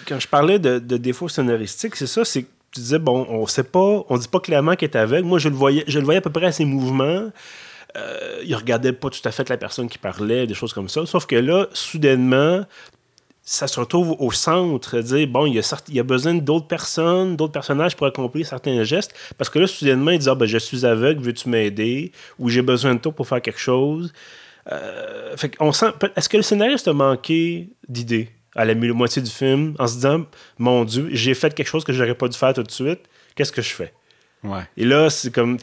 quand 0.08 0.20
je 0.20 0.28
parlais 0.28 0.60
de, 0.60 0.78
de 0.80 0.98
défauts 0.98 1.30
scénaristiques, 1.30 1.96
c'est 1.96 2.08
ça, 2.08 2.24
c'est 2.24 2.44
que 2.44 2.50
tu 2.72 2.82
disais, 2.82 3.00
bon, 3.00 3.26
on 3.30 3.48
sait 3.48 3.64
pas, 3.64 4.04
on 4.10 4.18
dit 4.18 4.28
pas 4.28 4.40
clairement 4.40 4.76
qu'il 4.76 4.88
est 4.88 4.98
aveugle. 4.98 5.28
Moi, 5.28 5.40
je 5.40 5.50
le 5.50 5.56
voyais, 5.56 5.84
je 5.88 5.98
le 5.98 6.06
voyais 6.06 6.18
à 6.18 6.22
peu 6.22 6.30
près 6.30 6.48
à 6.48 6.52
ses 6.52 6.66
mouvements. 6.66 7.30
Euh, 7.96 8.42
il 8.44 8.56
regardait 8.56 8.94
pas 8.94 9.10
tout 9.10 9.26
à 9.26 9.32
fait 9.32 9.48
la 9.50 9.58
personne 9.58 9.88
qui 9.88 9.98
parlait, 9.98 10.48
des 10.48 10.54
choses 10.54 10.74
comme 10.74 10.90
ça. 10.90 11.06
Sauf 11.06 11.26
que 11.26 11.36
là, 11.36 11.68
soudainement, 11.74 12.66
ça 13.42 13.68
se 13.68 13.80
retrouve 13.80 14.16
au 14.20 14.32
centre, 14.32 15.00
dire 15.00 15.28
bon, 15.28 15.46
il 15.46 15.54
y 15.54 15.60
a, 15.60 15.82
il 15.88 15.96
y 15.96 16.00
a 16.00 16.04
besoin 16.04 16.34
d'autres 16.34 16.68
personnes, 16.68 17.36
d'autres 17.36 17.54
personnages 17.54 17.96
pour 17.96 18.08
accomplir 18.08 18.46
certains 18.46 18.84
gestes. 18.84 19.14
Parce 19.38 19.50
que 19.50 19.60
là, 19.60 19.68
soudainement, 19.68 20.12
il 20.12 20.20
dit 20.20 20.30
ah, 20.30 20.36
ben, 20.36 20.46
je 20.46 20.58
suis 20.58 20.86
aveugle, 20.86 21.22
veux-tu 21.22 21.50
m'aider? 21.50 22.12
Ou 22.40 22.50
j'ai 22.50 22.62
besoin 22.62 22.96
de 22.96 23.00
toi 23.00 23.12
pour 23.12 23.28
faire 23.28 23.42
quelque 23.42 23.60
chose. 23.60 24.12
Euh, 24.72 25.38
fait 25.38 25.54
on 25.60 25.72
sent. 25.72 25.92
Est-ce 26.16 26.28
que 26.28 26.38
le 26.38 26.44
scénariste 26.44 26.88
a 26.88 26.94
manqué 26.94 27.70
d'idées 27.88 28.30
à 28.56 28.66
la 28.66 28.74
moitié 28.74 29.22
du 29.22 29.30
film 29.30 29.76
en 29.78 29.88
se 29.88 29.96
disant 29.96 30.26
mon 30.58 30.86
Dieu, 30.86 31.10
j'ai 31.12 31.34
fait 31.34 31.54
quelque 31.54 31.68
chose 31.68 31.84
que 31.84 31.94
j'aurais 31.94 32.16
pas 32.16 32.28
dû 32.28 32.38
faire 32.38 32.54
tout 32.54 32.64
de 32.64 32.72
suite, 32.72 33.02
qu'est-ce 33.36 33.52
que 33.52 33.62
je 33.62 33.74
fais? 33.74 33.94
Ouais. 34.44 34.62
Et 34.78 34.86
là, 34.86 35.10
c'est 35.10 35.32
comme 35.32 35.58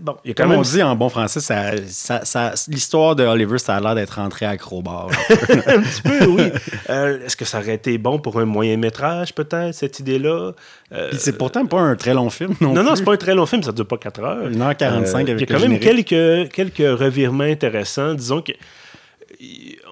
bon, 0.00 0.16
il 0.24 0.28
y 0.28 0.30
a 0.30 0.34
quand 0.34 0.44
Comme 0.44 0.50
même... 0.52 0.60
on 0.60 0.62
dit 0.62 0.82
en 0.82 0.94
bon 0.96 1.08
français, 1.08 1.40
ça, 1.40 1.72
ça, 1.88 2.24
ça 2.24 2.54
l'histoire 2.68 3.16
de 3.16 3.24
Oliver, 3.24 3.58
ça 3.58 3.76
a 3.76 3.80
l'air 3.80 3.94
d'être 3.94 4.16
rentré 4.16 4.46
à 4.46 4.50
acrobat. 4.50 5.06
Un, 5.30 5.82
petit 5.82 6.02
peu, 6.02 6.26
oui. 6.26 6.52
Euh, 6.88 7.24
est-ce 7.24 7.36
que 7.36 7.44
ça 7.44 7.58
aurait 7.58 7.74
été 7.74 7.96
bon 7.98 8.18
pour 8.18 8.38
un 8.38 8.44
moyen 8.44 8.76
métrage, 8.76 9.34
peut-être, 9.34 9.74
cette 9.74 10.00
idée-là? 10.00 10.52
Euh, 10.92 11.10
c'est 11.16 11.36
pourtant 11.36 11.66
pas 11.66 11.80
un 11.80 11.96
très 11.96 12.14
long 12.14 12.30
film, 12.30 12.54
non 12.60 12.72
Non, 12.72 12.82
non, 12.82 12.96
c'est 12.96 13.04
pas 13.04 13.14
un 13.14 13.18
très 13.18 13.34
long 13.34 13.46
film, 13.46 13.62
ça 13.62 13.72
dure 13.72 13.86
pas 13.86 13.98
4 13.98 14.20
heures. 14.20 14.50
1h45 14.50 15.14
avec 15.14 15.28
Il 15.28 15.40
y 15.40 15.42
a 15.42 15.46
quand 15.46 15.68
même 15.68 15.78
quelques, 15.78 16.52
quelques 16.52 16.98
revirements 16.98 17.44
intéressants. 17.44 18.14
Disons 18.14 18.42
que... 18.42 18.52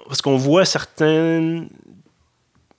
Parce 0.09 0.23
qu'on 0.23 0.37
voit 0.37 0.65
certains 0.65 1.65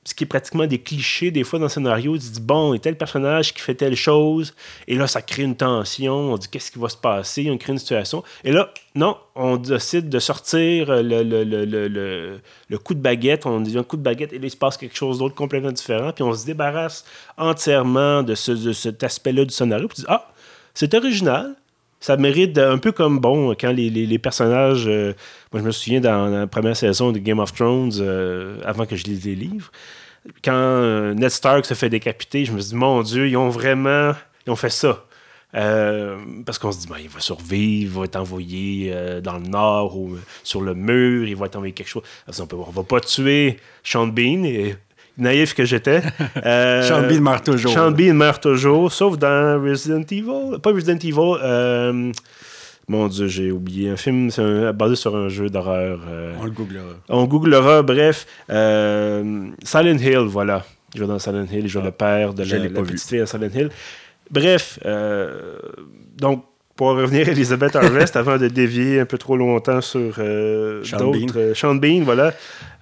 ce 0.09 0.15
qui 0.15 0.23
est 0.23 0.27
pratiquement 0.27 0.65
des 0.65 0.79
clichés 0.79 1.29
des 1.29 1.43
fois 1.43 1.59
dans 1.59 1.65
le 1.65 1.69
scénario. 1.69 2.17
Tu 2.17 2.29
dis, 2.29 2.41
bon, 2.41 2.73
il 2.73 2.77
y 2.77 2.79
a 2.79 2.79
tel 2.79 2.97
personnage 2.97 3.53
qui 3.53 3.61
fait 3.61 3.75
telle 3.75 3.95
chose, 3.95 4.55
et 4.87 4.95
là, 4.95 5.05
ça 5.05 5.21
crée 5.21 5.43
une 5.43 5.55
tension. 5.55 6.33
On 6.33 6.37
dit, 6.37 6.47
qu'est-ce 6.47 6.71
qui 6.71 6.79
va 6.79 6.89
se 6.89 6.97
passer? 6.97 7.49
On 7.51 7.57
crée 7.57 7.73
une 7.73 7.79
situation. 7.79 8.23
Et 8.43 8.51
là, 8.51 8.73
non, 8.95 9.17
on 9.35 9.57
décide 9.57 10.09
de 10.09 10.19
sortir 10.19 10.87
le, 10.87 11.23
le, 11.23 11.43
le, 11.43 12.39
le 12.69 12.77
coup 12.79 12.95
de 12.95 13.01
baguette. 13.01 13.45
On 13.45 13.61
dit 13.61 13.77
un 13.77 13.83
coup 13.83 13.97
de 13.97 14.01
baguette, 14.01 14.33
et 14.33 14.39
là, 14.39 14.45
il 14.47 14.51
se 14.51 14.57
passe 14.57 14.77
quelque 14.77 14.97
chose 14.97 15.19
d'autre 15.19 15.35
complètement 15.35 15.71
différent. 15.71 16.11
Puis 16.11 16.23
on 16.23 16.33
se 16.33 16.45
débarrasse 16.45 17.05
entièrement 17.37 18.23
de, 18.23 18.33
ce, 18.33 18.51
de 18.51 18.73
cet 18.73 19.03
aspect-là 19.03 19.45
du 19.45 19.53
scénario. 19.53 19.87
Puis 19.87 19.97
tu 19.97 20.01
dis, 20.01 20.07
ah, 20.09 20.31
c'est 20.73 20.93
original 20.95 21.55
ça 21.99 22.17
mérite 22.17 22.57
un 22.57 22.77
peu 22.77 22.91
comme 22.91 23.19
bon 23.19 23.55
quand 23.59 23.71
les, 23.71 23.89
les, 23.89 24.19
personnages 24.19 24.85
euh, 24.87 25.13
moi 25.51 25.61
je 25.61 25.65
me 25.65 25.71
souviens 25.71 25.99
dans 25.99 26.27
la 26.27 26.47
première 26.47 26.75
saison 26.75 27.11
de 27.11 27.19
Game 27.19 27.39
of 27.39 27.53
Thrones 27.53 27.91
euh, 27.99 28.61
avant 28.63 28.85
que 28.85 28.95
je 28.95 29.03
lise 29.03 29.25
les 29.25 29.35
livres 29.35 29.71
quand 30.43 30.53
euh, 30.53 31.13
Ned 31.13 31.29
Stark 31.29 31.65
se 31.65 31.73
fait 31.73 31.89
décapiter 31.89 32.45
je 32.45 32.53
me 32.53 32.59
suis 32.59 32.69
dit 32.69 32.75
mon 32.75 33.01
dieu 33.01 33.27
ils 33.27 33.37
ont 33.37 33.49
vraiment 33.49 34.13
ils 34.47 34.51
ont 34.51 34.55
fait 34.55 34.69
ça. 34.69 35.05
Parce 35.51 36.59
qu'on 36.59 36.71
se 36.71 36.81
dit 36.81 36.87
ben, 36.87 36.97
il 37.01 37.09
va 37.09 37.19
survivre 37.19 37.81
il 37.81 37.99
va 37.99 38.05
être 38.05 38.15
envoyé 38.17 38.93
dans 39.23 39.39
le 39.39 39.47
nord 39.47 39.97
ou 39.97 40.15
sur 40.43 40.61
le 40.61 40.75
mur 40.75 41.27
il 41.27 41.35
va 41.35 41.47
être 41.47 41.55
envoyé 41.55 41.73
quelque 41.73 41.87
chose. 41.87 42.03
On, 42.27 42.43
ne 42.43 42.71
va 42.71 42.83
pas 42.83 42.99
tuer 42.99 43.57
Sean 43.83 44.05
Bean 44.05 44.43
et 44.43 44.75
naïf 45.19 45.53
que 45.53 45.65
j'étais. 45.65 46.01
Euh, 46.45 46.83
Sean 46.83 47.07
Bean 47.07 47.21
meurt 47.21 47.45
toujours. 47.45 47.71
Sean 47.71 47.91
Bean 47.91 48.13
meurt 48.13 48.41
toujours, 48.41 48.91
sauf 48.91 49.17
dans 49.17 49.61
Resident 49.61 50.01
Evil. 50.09 50.59
Pas 50.61 50.71
Resident 50.71 50.97
Evil. 50.97 51.37
Euh, 51.43 52.11
mon 52.87 53.07
Dieu, 53.07 53.27
j'ai 53.27 53.51
oublié. 53.51 53.89
Un 53.89 53.97
film 53.97 54.29
basé 54.73 54.95
sur 54.95 55.15
un 55.15 55.27
jeu 55.27 55.49
d'horreur. 55.49 55.99
Euh, 56.07 56.33
on 56.39 56.45
le 56.45 56.51
googlera. 56.51 56.83
On 57.09 57.25
googlera, 57.25 57.81
bref. 57.81 58.25
Silent 58.47 59.97
Hill, 59.97 60.27
voilà. 60.27 60.63
Il 60.93 61.01
joue 61.01 61.07
dans 61.07 61.19
Silent 61.19 61.45
Hill, 61.51 61.65
il 61.65 61.67
joue 61.67 61.81
le 61.81 61.91
père 61.91 62.33
de 62.33 62.43
la, 62.43 62.57
la 62.57 62.81
petite 62.81 63.01
fille 63.01 63.19
à 63.19 63.25
Silent 63.25 63.49
Hill. 63.53 63.69
Bref, 64.31 64.79
donc 66.17 66.45
pour 66.79 66.95
revenir 66.95 67.27
à 67.27 67.31
Elizabeth 67.31 67.75
Harvest, 67.75 68.15
avant 68.15 68.37
de 68.37 68.47
dévier 68.47 69.01
un 69.01 69.05
peu 69.05 69.17
trop 69.17 69.35
longtemps 69.35 69.81
sur 69.81 70.15
euh, 70.19 70.81
d'autres. 70.97 71.37
Euh, 71.37 71.53
Sean 71.53 71.75
Bean, 71.75 72.03
voilà. 72.05 72.33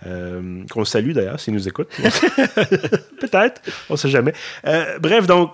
Euh, 0.06 0.62
qu'on 0.70 0.86
salue 0.86 1.14
d'ailleurs 1.14 1.40
s'il 1.40 1.56
nous 1.56 1.68
écoute. 1.68 1.90
peut-être, 3.20 3.60
on 3.90 3.94
ne 3.94 3.98
sait 3.98 4.10
jamais. 4.10 4.34
bref, 5.00 5.26
donc, 5.26 5.50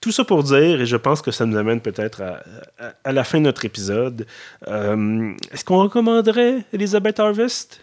tout 0.00 0.12
ça 0.12 0.22
pour 0.22 0.44
dire, 0.44 0.82
et 0.82 0.86
je 0.86 0.96
pense 0.96 1.20
que 1.20 1.32
ça 1.32 1.44
nous 1.44 1.56
amène 1.56 1.80
peut-être 1.80 2.22
à, 3.02 3.12
la 3.12 3.24
fin 3.24 3.38
de 3.38 3.42
notre 3.46 3.64
épisode. 3.64 4.24
Est-ce 4.64 5.64
qu'on 5.64 5.82
recommanderait 5.82 6.58
Elizabeth 6.72 7.18
Harvest? 7.18 7.80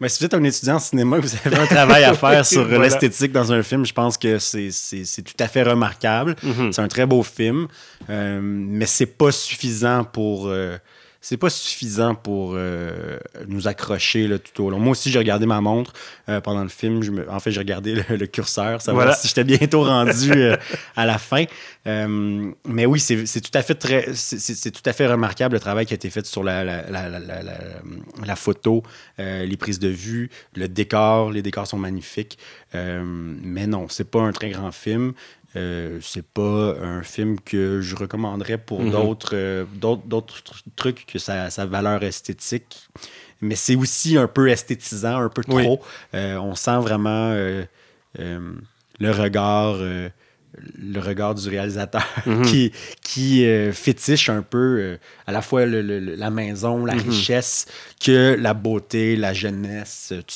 Mais 0.00 0.08
si 0.08 0.20
vous 0.20 0.26
êtes 0.26 0.34
un 0.34 0.42
étudiant 0.44 0.76
en 0.76 0.80
cinéma 0.80 1.18
et 1.18 1.20
vous 1.20 1.34
avez 1.44 1.56
un 1.56 1.66
travail 1.74 2.04
à 2.04 2.14
faire 2.14 2.44
sur 2.44 2.66
l'esthétique 2.66 3.32
dans 3.32 3.52
un 3.52 3.62
film, 3.62 3.84
je 3.86 3.92
pense 3.92 4.18
que 4.18 4.38
c'est 4.38 5.22
tout 5.22 5.36
à 5.38 5.48
fait 5.48 5.62
remarquable. 5.62 6.36
Mm-hmm. 6.44 6.72
C'est 6.72 6.82
un 6.82 6.88
très 6.88 7.06
beau 7.06 7.22
film, 7.22 7.68
euh, 8.10 8.40
mais 8.42 8.86
c'est 8.86 9.06
pas 9.06 9.32
suffisant 9.32 10.04
pour. 10.04 10.48
Euh, 10.48 10.76
c'est 11.24 11.38
pas 11.38 11.48
suffisant 11.48 12.14
pour 12.14 12.52
euh, 12.52 13.18
nous 13.48 13.66
accrocher 13.66 14.28
là, 14.28 14.38
tout 14.38 14.62
au 14.62 14.68
long. 14.68 14.78
Moi 14.78 14.90
aussi, 14.90 15.10
j'ai 15.10 15.18
regardé 15.18 15.46
ma 15.46 15.62
montre 15.62 15.94
euh, 16.28 16.42
pendant 16.42 16.62
le 16.62 16.68
film. 16.68 17.02
Je 17.02 17.12
me... 17.12 17.30
En 17.30 17.40
fait, 17.40 17.50
j'ai 17.50 17.60
regardé 17.60 17.94
le, 18.10 18.26
curseur, 18.26 18.82
savoir 18.82 19.16
si 19.16 19.28
j'étais 19.28 19.42
bientôt 19.42 19.84
rendu 19.84 20.32
euh, 20.32 20.56
à 20.96 21.06
la 21.06 21.16
fin. 21.16 21.44
Mais 21.86 22.86
oui, 22.86 23.00
c'est 23.00 23.40
tout 23.40 23.50
à 23.58 23.62
fait 23.62 23.74
très, 23.74 24.14
c'est 24.14 24.70
tout 24.70 24.82
à 24.84 24.92
fait 24.92 25.06
remarquable 25.06 25.54
le 25.54 25.60
travail 25.60 25.86
qui 25.86 25.94
a 25.94 25.96
été 25.96 26.10
fait 26.10 26.24
sur 26.26 26.42
la, 26.42 26.64
la, 26.64 26.82
la, 26.90 27.20
la 27.20 28.36
photo, 28.36 28.82
les 29.18 29.56
prises 29.56 29.78
de 29.78 29.88
vue, 29.88 30.30
le 30.54 30.68
décor. 30.68 31.30
Les 31.30 31.42
décors 31.42 31.66
sont 31.66 31.78
magnifiques. 31.78 32.38
mais 32.72 33.66
non, 33.66 33.86
c'est 33.88 34.10
pas 34.10 34.20
un 34.20 34.32
très 34.32 34.50
grand 34.50 34.72
film. 34.72 35.12
Euh, 35.56 35.98
c'est 36.02 36.26
pas 36.26 36.74
un 36.82 37.02
film 37.02 37.38
que 37.38 37.80
je 37.80 37.94
recommanderais 37.94 38.58
pour 38.58 38.80
euh, 38.80 38.90
d'autres, 38.90 39.66
d'autres, 40.06 40.42
trucs 40.74 41.06
que 41.06 41.18
sa, 41.18 41.50
sa 41.50 41.64
valeur 41.64 42.02
esthétique. 42.02 42.88
Mais 43.40 43.54
c'est 43.54 43.76
aussi 43.76 44.16
un 44.16 44.26
peu 44.26 44.48
esthétisant, 44.48 45.20
un 45.20 45.28
peu 45.28 45.44
trop. 45.44 45.80
Euh, 46.14 46.36
on 46.38 46.54
sent 46.54 46.78
vraiment 46.78 47.32
le 48.16 49.10
regard 49.10 49.76
le 50.78 51.00
regard 51.00 51.34
du 51.34 51.48
réalisateur 51.48 52.04
mhm. 52.26 52.42
qui, 52.42 52.72
qui 53.02 53.46
euh, 53.46 53.72
fétiche 53.72 54.28
un 54.28 54.42
peu 54.42 54.78
euh, 54.80 54.96
à 55.26 55.32
la 55.32 55.42
fois 55.42 55.66
la 55.66 56.30
maison, 56.30 56.84
la 56.84 56.94
mhm. 56.94 57.08
richesse, 57.08 57.66
que 58.04 58.36
la 58.38 58.54
beauté, 58.54 59.16
la 59.16 59.32
jeunesse, 59.32 60.10
euh, 60.12 60.22
tout 60.22 60.34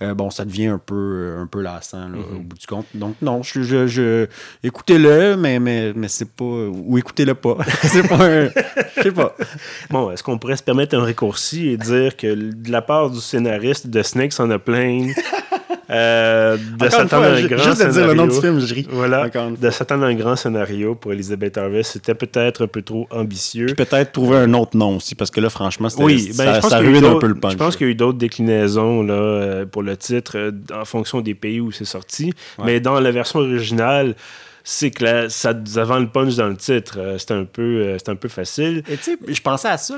ça. 0.00 0.14
bon, 0.14 0.30
ça 0.30 0.44
devient 0.44 0.66
un 0.66 0.78
peu, 0.78 1.36
un 1.38 1.46
peu 1.46 1.62
lassant 1.62 2.06
au 2.12 2.34
mhm. 2.34 2.42
bout 2.42 2.58
du 2.58 2.66
compte. 2.66 2.86
Donc, 2.94 3.16
non, 3.22 3.42
je, 3.42 3.62
je, 3.86 4.26
écoutez-le, 4.62 5.36
mais, 5.36 5.58
mais, 5.58 5.92
mais 5.94 6.08
c'est 6.08 6.30
pas. 6.30 6.44
Ou 6.44 6.98
écoutez-le 6.98 7.34
pas. 7.34 7.56
c'est 7.82 8.06
pas 8.06 8.24
un. 8.24 8.48
Je 8.96 9.02
sais 9.02 9.12
pas. 9.12 9.34
Bon, 9.90 10.10
est-ce 10.10 10.22
qu'on 10.22 10.38
pourrait 10.38 10.56
se 10.56 10.62
permettre 10.62 10.96
un 10.96 11.02
raccourci 11.02 11.68
et 11.68 11.76
dire 11.76 12.16
que 12.16 12.34
de 12.34 12.70
la 12.70 12.82
part 12.82 13.10
du 13.10 13.20
scénariste 13.20 13.86
de 13.88 14.02
Snakes 14.02 14.34
on 14.38 14.50
a 14.50 14.58
plein 14.58 15.08
euh, 15.88 16.56
de 16.56 16.88
s'attendre 16.88 17.26
à 17.26 17.28
un 17.28 17.42
grand 17.42 17.62
juste 17.62 17.76
scénario. 17.76 17.92
dire 17.92 18.06
le 18.08 18.14
nom 18.14 18.26
du 18.26 18.40
film, 18.40 18.60
je 18.60 18.74
ris. 18.74 18.86
Voilà, 18.90 19.28
de 19.28 19.70
s'attendre 19.70 20.04
à 20.04 20.08
un 20.08 20.14
grand 20.14 20.36
scénario 20.36 20.94
pour 20.94 21.12
Elizabeth 21.12 21.58
Harvest, 21.58 21.92
c'était 21.92 22.14
peut-être 22.14 22.64
un 22.64 22.66
peu 22.66 22.82
trop 22.82 23.06
ambitieux. 23.10 23.66
Peut-être 23.76 24.12
trouver 24.12 24.38
un 24.38 24.52
autre 24.54 24.76
nom 24.76 24.96
aussi, 24.96 25.14
parce 25.14 25.30
que 25.30 25.40
là, 25.40 25.50
franchement, 25.50 25.88
oui, 25.98 26.32
ben, 26.36 26.54
ça, 26.54 26.60
pense 26.60 26.70
ça 26.70 26.78
ruine 26.78 27.04
un 27.04 27.18
peu 27.18 27.28
le 27.28 27.34
punch. 27.34 27.52
Je 27.52 27.56
pense 27.56 27.76
qu'il 27.76 27.86
y 27.86 27.90
a 27.90 27.92
eu 27.92 27.96
d'autres 27.96 28.18
déclinaisons 28.18 29.02
là, 29.02 29.14
euh, 29.14 29.66
pour 29.66 29.82
le 29.82 29.96
titre 29.96 30.36
euh, 30.36 30.50
en 30.74 30.84
fonction 30.84 31.20
des 31.20 31.34
pays 31.34 31.60
où 31.60 31.70
c'est 31.70 31.84
sorti. 31.84 32.32
Mais 32.64 32.80
dans 32.80 32.98
la 32.98 33.10
version 33.10 33.40
originale, 33.40 34.14
c'est 34.68 34.90
que 34.90 35.28
ça 35.28 35.54
avant 35.76 36.00
le 36.00 36.08
punch 36.08 36.34
dans 36.34 36.48
le 36.48 36.56
titre. 36.56 36.98
Euh, 36.98 37.18
c'est 37.18 37.30
un, 37.30 37.44
peu, 37.44 37.82
euh, 37.84 37.98
un 38.08 38.16
peu 38.16 38.28
facile. 38.28 38.82
Et 38.88 38.96
tu 38.96 39.04
sais, 39.04 39.18
je 39.28 39.40
pensais 39.40 39.68
à 39.68 39.78
ça, 39.78 39.96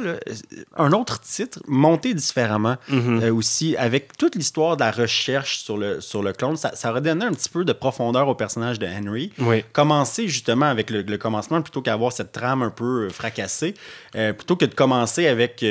un 0.77 0.93
autre 0.93 1.21
titre, 1.21 1.61
monté 1.67 2.13
différemment 2.13 2.77
mhm. 2.91 3.23
euh, 3.23 3.35
aussi, 3.35 3.77
avec 3.79 4.15
toute 4.19 4.35
l'histoire 4.35 4.77
de 4.77 4.83
la 4.83 4.91
recherche 4.91 5.61
sur 5.61 5.79
le, 5.79 6.03
sur 6.03 6.23
le 6.23 6.35
clone, 6.35 6.59
ça, 6.59 6.73
ça, 6.75 6.91
aurait 6.91 7.01
donné 7.01 7.25
un 7.25 7.33
petit 7.33 7.49
peu 7.49 7.65
de 7.65 7.73
profondeur 7.73 8.29
au 8.29 8.35
personnage 8.35 8.79
de 8.79 8.87
Henry. 8.87 9.33
Commencer 9.73 10.29
justement 10.29 10.67
avec 10.67 10.91
le, 10.91 11.17
commencement 11.17 11.63
plutôt 11.63 11.81
qu'avoir 11.81 12.13
cette 12.13 12.33
trame 12.33 12.63
un 12.63 12.71
peu 12.71 13.09
fracassée, 13.09 13.73
plutôt 14.13 14.57
que 14.57 14.67
de 14.67 14.75
commencer 14.75 15.27
avec 15.27 15.65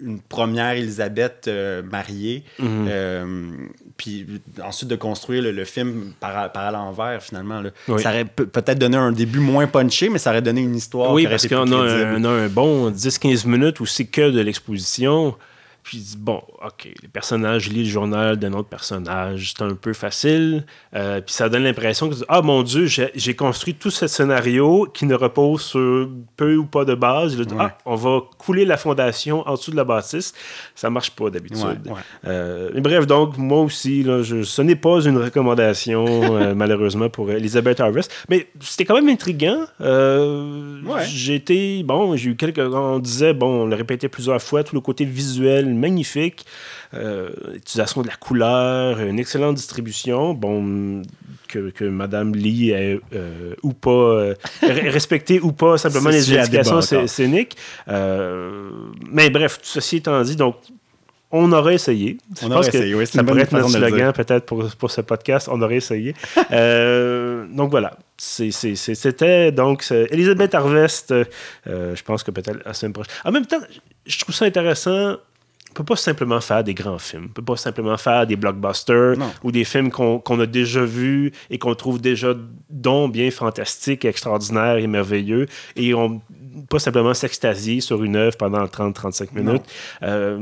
une 0.00 0.20
première 0.20 0.72
Elisabeth 0.72 1.50
mariée. 1.90 2.44
Mhm 2.58 3.68
puis 4.02 4.26
ensuite 4.64 4.88
de 4.88 4.96
construire 4.96 5.42
le, 5.42 5.64
film 5.64 6.12
par, 6.18 6.50
par 6.50 6.66
à 6.66 6.70
l'envers, 6.72 7.22
finalement. 7.22 7.62
Ça 7.98 8.10
aurait 8.10 8.24
peut-être 8.24 8.78
donné 8.78 8.96
un 8.96 9.12
début 9.12 9.38
moins 9.38 9.66
punché, 9.66 10.08
mais 10.08 10.18
ça 10.18 10.30
aurait 10.30 10.42
donné 10.42 10.60
une 10.60 10.74
histoire. 10.74 11.12
Oui, 11.12 11.26
parce 11.26 11.46
qu'on 11.46 11.70
a, 11.70 11.76
a, 11.76 12.28
un 12.28 12.48
bon 12.48 12.90
10-15 12.90 13.46
minutes 13.46 13.80
où 13.80 13.86
c'est 13.86 14.06
que 14.06 14.30
de 14.30 14.40
l'exposition. 14.40 15.36
Puis 15.82 15.98
il 15.98 16.04
dit, 16.04 16.16
bon, 16.16 16.40
OK, 16.64 16.88
les 17.02 17.08
personnages 17.08 17.68
lisent 17.68 17.88
le 17.88 17.92
journal 17.92 18.36
d'un 18.36 18.52
autre 18.52 18.68
personnage, 18.68 19.54
c'est 19.56 19.64
un 19.64 19.74
peu 19.74 19.92
facile. 19.92 20.64
Euh, 20.94 21.20
puis 21.20 21.34
ça 21.34 21.48
donne 21.48 21.64
l'impression 21.64 22.08
que, 22.08 22.14
ah 22.28 22.40
mon 22.40 22.62
Dieu, 22.62 22.86
j'ai 22.86 23.34
construit 23.34 23.74
tout 23.74 23.90
ce 23.90 24.06
scénario 24.06 24.88
qui 24.94 25.06
ne 25.06 25.14
repose 25.14 25.62
sur 25.62 26.08
peu 26.36 26.56
ou 26.56 26.66
pas 26.66 26.84
de 26.84 26.94
base. 26.94 27.36
Ah, 27.58 27.76
on 27.84 27.96
va 27.96 28.20
couler 28.38 28.64
la 28.64 28.76
fondation 28.76 29.46
en 29.48 29.54
dessous 29.54 29.72
de 29.72 29.76
la 29.76 29.82
bâtisse. 29.82 30.34
Ça 30.76 30.88
marche 30.88 31.10
pas 31.10 31.30
d'habitude. 31.30 31.92
Euh, 32.26 32.70
bref, 32.80 33.06
donc, 33.08 33.36
moi 33.36 33.60
aussi, 33.62 34.04
là, 34.04 34.22
je, 34.22 34.44
ce 34.44 34.62
n'est 34.62 34.76
pas 34.76 35.00
une 35.00 35.18
recommandation, 35.18 36.04
euh, 36.06 36.54
malheureusement, 36.56 37.08
pour 37.08 37.30
Elizabeth 37.32 37.80
Harvest. 37.80 38.12
Mais 38.28 38.46
c'était 38.60 38.84
quand 38.84 38.94
même 38.94 39.08
intriguant. 39.08 39.64
J'ai 41.06 41.34
été, 41.34 41.82
bon, 41.82 42.16
j'ai 42.16 42.30
eu 42.30 42.36
quelques. 42.36 42.58
On 42.58 43.00
disait, 43.00 43.34
bon, 43.34 43.62
on 43.62 43.66
l'a 43.66 43.76
répété 43.76 44.08
plusieurs 44.08 44.40
fois, 44.40 44.62
tout 44.62 44.76
le 44.76 44.80
côté 44.80 45.04
visuel 45.04 45.71
magnifique. 45.78 46.46
Euh, 46.94 47.30
utilisation 47.54 48.02
de 48.02 48.08
la 48.08 48.16
couleur, 48.16 49.00
une 49.00 49.18
excellente 49.18 49.54
distribution. 49.54 50.34
Bon, 50.34 51.00
que, 51.48 51.70
que 51.70 51.84
Madame 51.84 52.34
Lee 52.34 52.70
ait 52.70 53.00
euh, 53.14 53.54
ou 53.62 53.72
pas 53.72 53.90
euh, 53.90 54.34
respecté 54.62 55.40
ou 55.40 55.52
pas 55.52 55.78
simplement 55.78 56.10
les 56.10 56.36
indications 56.36 56.82
scéniques. 57.06 57.56
mais 57.88 59.30
bref, 59.30 59.58
tout 59.58 59.68
ceci 59.68 59.96
étant 59.96 60.20
dit, 60.20 60.36
donc 60.36 60.56
on 61.30 61.50
aurait 61.52 61.76
essayé. 61.76 62.18
On 62.42 62.50
aurait 62.50 62.68
essayé, 62.68 62.94
oui, 62.94 63.06
Ça 63.06 63.24
pourrait 63.24 63.42
être 63.42 63.52
notre 63.52 63.70
slogan 63.70 64.12
peut-être 64.12 64.44
pour, 64.44 64.68
pour, 64.76 64.90
ce 64.90 65.00
podcast. 65.00 65.48
On 65.50 65.62
aurait 65.62 65.76
essayé. 65.76 66.14
donc 66.50 67.70
voilà. 67.70 67.96
c'était 68.18 69.50
donc 69.50 69.90
Elisabeth 70.10 70.54
Harvest. 70.54 71.14
je 71.64 72.02
pense 72.02 72.22
que 72.22 72.30
peut-être 72.30 72.58
la 72.66 72.74
semaine 72.74 72.92
prochaine. 72.92 73.14
En 73.24 73.32
même 73.32 73.46
temps, 73.46 73.60
je 74.04 74.18
trouve 74.18 74.34
ça 74.34 74.44
intéressant 74.44 75.16
on 75.72 75.74
peut 75.74 75.84
pas 75.84 75.96
simplement 75.96 76.40
faire 76.42 76.62
des 76.62 76.74
grands 76.74 76.98
films. 76.98 77.28
On 77.30 77.32
peut 77.32 77.42
pas 77.42 77.56
simplement 77.56 77.96
faire 77.96 78.26
des 78.26 78.36
blockbusters 78.36 79.16
ou 79.42 79.50
des 79.50 79.64
films 79.64 79.90
qu'on 79.90 80.40
a 80.40 80.46
déjà 80.46 80.84
vus 80.84 81.32
et 81.48 81.58
qu'on 81.58 81.74
trouve 81.74 81.98
déjà 81.98 82.34
dont 82.68 83.08
bien 83.08 83.30
fantastiques, 83.30 84.04
extraordinaires 84.04 84.76
et 84.76 84.86
merveilleux. 84.86 85.46
Et 85.76 85.94
on 85.94 86.20
pas 86.68 86.78
simplement 86.78 87.14
s'extasier 87.14 87.80
sur 87.80 88.04
une 88.04 88.16
œuvre 88.16 88.36
pendant 88.36 88.64
30-35 88.66 89.28
minutes. 89.34 89.62
Euh, 90.02 90.38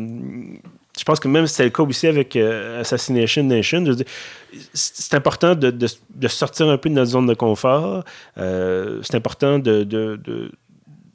je 0.99 1.05
pense 1.05 1.21
que 1.21 1.29
même 1.29 1.47
si 1.47 1.55
c'était 1.55 1.65
le 1.65 1.71
cas 1.71 1.85
aussi 1.85 2.09
avec 2.09 2.35
euh, 2.35 2.81
Assassination 2.81 3.45
Nation, 3.45 3.85
c'est 4.75 5.15
important 5.15 5.55
de, 5.55 5.71
de, 5.71 6.29
sortir 6.29 6.69
un 6.69 6.77
peu 6.77 6.89
de 6.89 6.95
notre 6.95 7.13
zone 7.13 7.27
de 7.27 7.35
confort. 7.35 8.03
Euh, 8.37 8.99
c'est 9.03 9.15
important 9.15 9.61
de, 9.61 9.85
de 9.85 10.51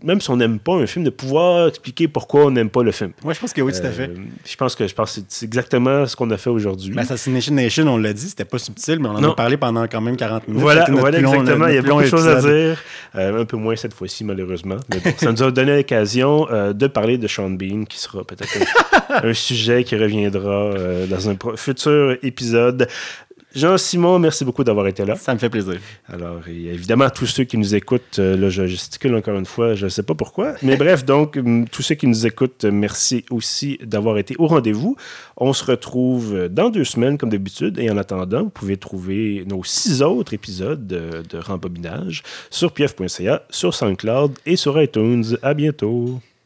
même 0.03 0.21
si 0.21 0.29
on 0.29 0.37
n'aime 0.37 0.59
pas 0.59 0.75
un 0.75 0.85
film, 0.85 1.05
de 1.05 1.09
pouvoir 1.09 1.67
expliquer 1.67 2.07
pourquoi 2.07 2.45
on 2.45 2.51
n'aime 2.51 2.69
pas 2.69 2.83
le 2.83 2.91
film. 2.91 3.11
Moi, 3.23 3.33
je 3.33 3.39
pense 3.39 3.53
que 3.53 3.61
oui, 3.61 3.71
tout 3.71 3.85
à 3.85 3.91
fait. 3.91 4.09
Euh, 4.09 4.15
je 4.45 4.55
pense 4.55 4.75
que 4.75 4.87
je 4.87 4.93
pense 4.93 5.19
c'est 5.27 5.45
exactement 5.45 6.05
ce 6.05 6.15
qu'on 6.15 6.29
a 6.31 6.37
fait 6.37 6.49
aujourd'hui. 6.49 6.97
Assassination 6.97 7.53
Nation, 7.53 7.87
on 7.87 7.97
l'a 7.97 8.13
dit, 8.13 8.29
c'était 8.29 8.45
pas 8.45 8.57
subtil, 8.57 8.99
mais 8.99 9.09
on 9.09 9.15
en 9.15 9.23
a 9.23 9.35
parlé 9.35 9.57
pendant 9.57 9.87
quand 9.87 10.01
même 10.01 10.17
40 10.17 10.47
minutes. 10.47 10.61
Voilà, 10.61 10.85
voilà 10.89 11.19
exactement. 11.19 11.67
Il 11.67 11.75
y 11.75 11.77
a 11.77 11.81
beaucoup 11.81 12.01
de 12.01 12.07
choses 12.07 12.27
à 12.27 12.41
dire. 12.41 12.77
Euh, 13.15 13.41
un 13.41 13.45
peu 13.45 13.57
moins 13.57 13.75
cette 13.75 13.93
fois-ci, 13.93 14.23
malheureusement. 14.23 14.77
Mais 14.89 14.99
bon, 14.99 15.13
ça 15.17 15.31
nous 15.31 15.43
a 15.43 15.51
donné 15.51 15.77
l'occasion 15.77 16.47
euh, 16.51 16.73
de 16.73 16.87
parler 16.87 17.17
de 17.17 17.27
Sean 17.27 17.49
Bean, 17.49 17.85
qui 17.85 17.99
sera 17.99 18.23
peut-être 18.23 18.57
un, 19.09 19.33
sujet 19.33 19.83
qui 19.83 19.95
reviendra 19.95 20.73
dans 21.09 21.29
un 21.29 21.37
futur 21.55 22.17
épisode. 22.21 22.87
Jean-Simon, 23.55 24.19
merci 24.19 24.43
beaucoup 24.43 24.63
d'avoir 24.63 24.87
été 24.87 25.05
là. 25.05 25.15
Ça 25.15 25.33
me 25.33 25.39
fait 25.39 25.49
plaisir. 25.49 25.79
Alors, 26.07 26.41
évidemment, 26.47 27.09
tous 27.09 27.25
ceux 27.25 27.45
qui 27.45 27.57
nous 27.57 27.73
écoutent, 27.73 28.19
euh, 28.19 28.35
là, 28.35 28.49
je 28.49 28.65
gesticule 28.65 29.15
encore 29.15 29.37
une 29.37 29.45
fois, 29.45 29.75
je 29.75 29.85
ne 29.85 29.89
sais 29.89 30.03
pas 30.03 30.13
pourquoi. 30.13 30.53
Mais 30.61 30.75
bref, 30.75 31.05
donc, 31.05 31.39
tous 31.71 31.81
ceux 31.81 31.95
qui 31.95 32.07
nous 32.07 32.27
écoutent, 32.27 32.65
merci 32.65 33.25
aussi 33.29 33.79
d'avoir 33.81 34.17
été 34.17 34.35
au 34.39 34.47
rendez-vous. 34.47 34.97
On 35.37 35.53
se 35.53 35.63
retrouve 35.63 36.49
dans 36.49 36.69
deux 36.69 36.83
semaines, 36.83 37.17
comme 37.17 37.29
d'habitude. 37.29 37.79
Et 37.79 37.89
en 37.89 37.97
attendant, 37.97 38.43
vous 38.43 38.49
pouvez 38.49 38.77
trouver 38.77 39.43
nos 39.47 39.63
six 39.63 40.01
autres 40.01 40.33
épisodes 40.33 40.85
de, 40.85 41.23
de 41.29 41.37
Rembobinage 41.37 42.23
sur 42.49 42.71
pf.ca, 42.71 43.43
sur 43.49 43.73
SoundCloud 43.73 44.33
et 44.45 44.55
sur 44.55 44.81
iTunes. 44.81 45.37
À 45.41 45.53
bientôt. 45.53 46.19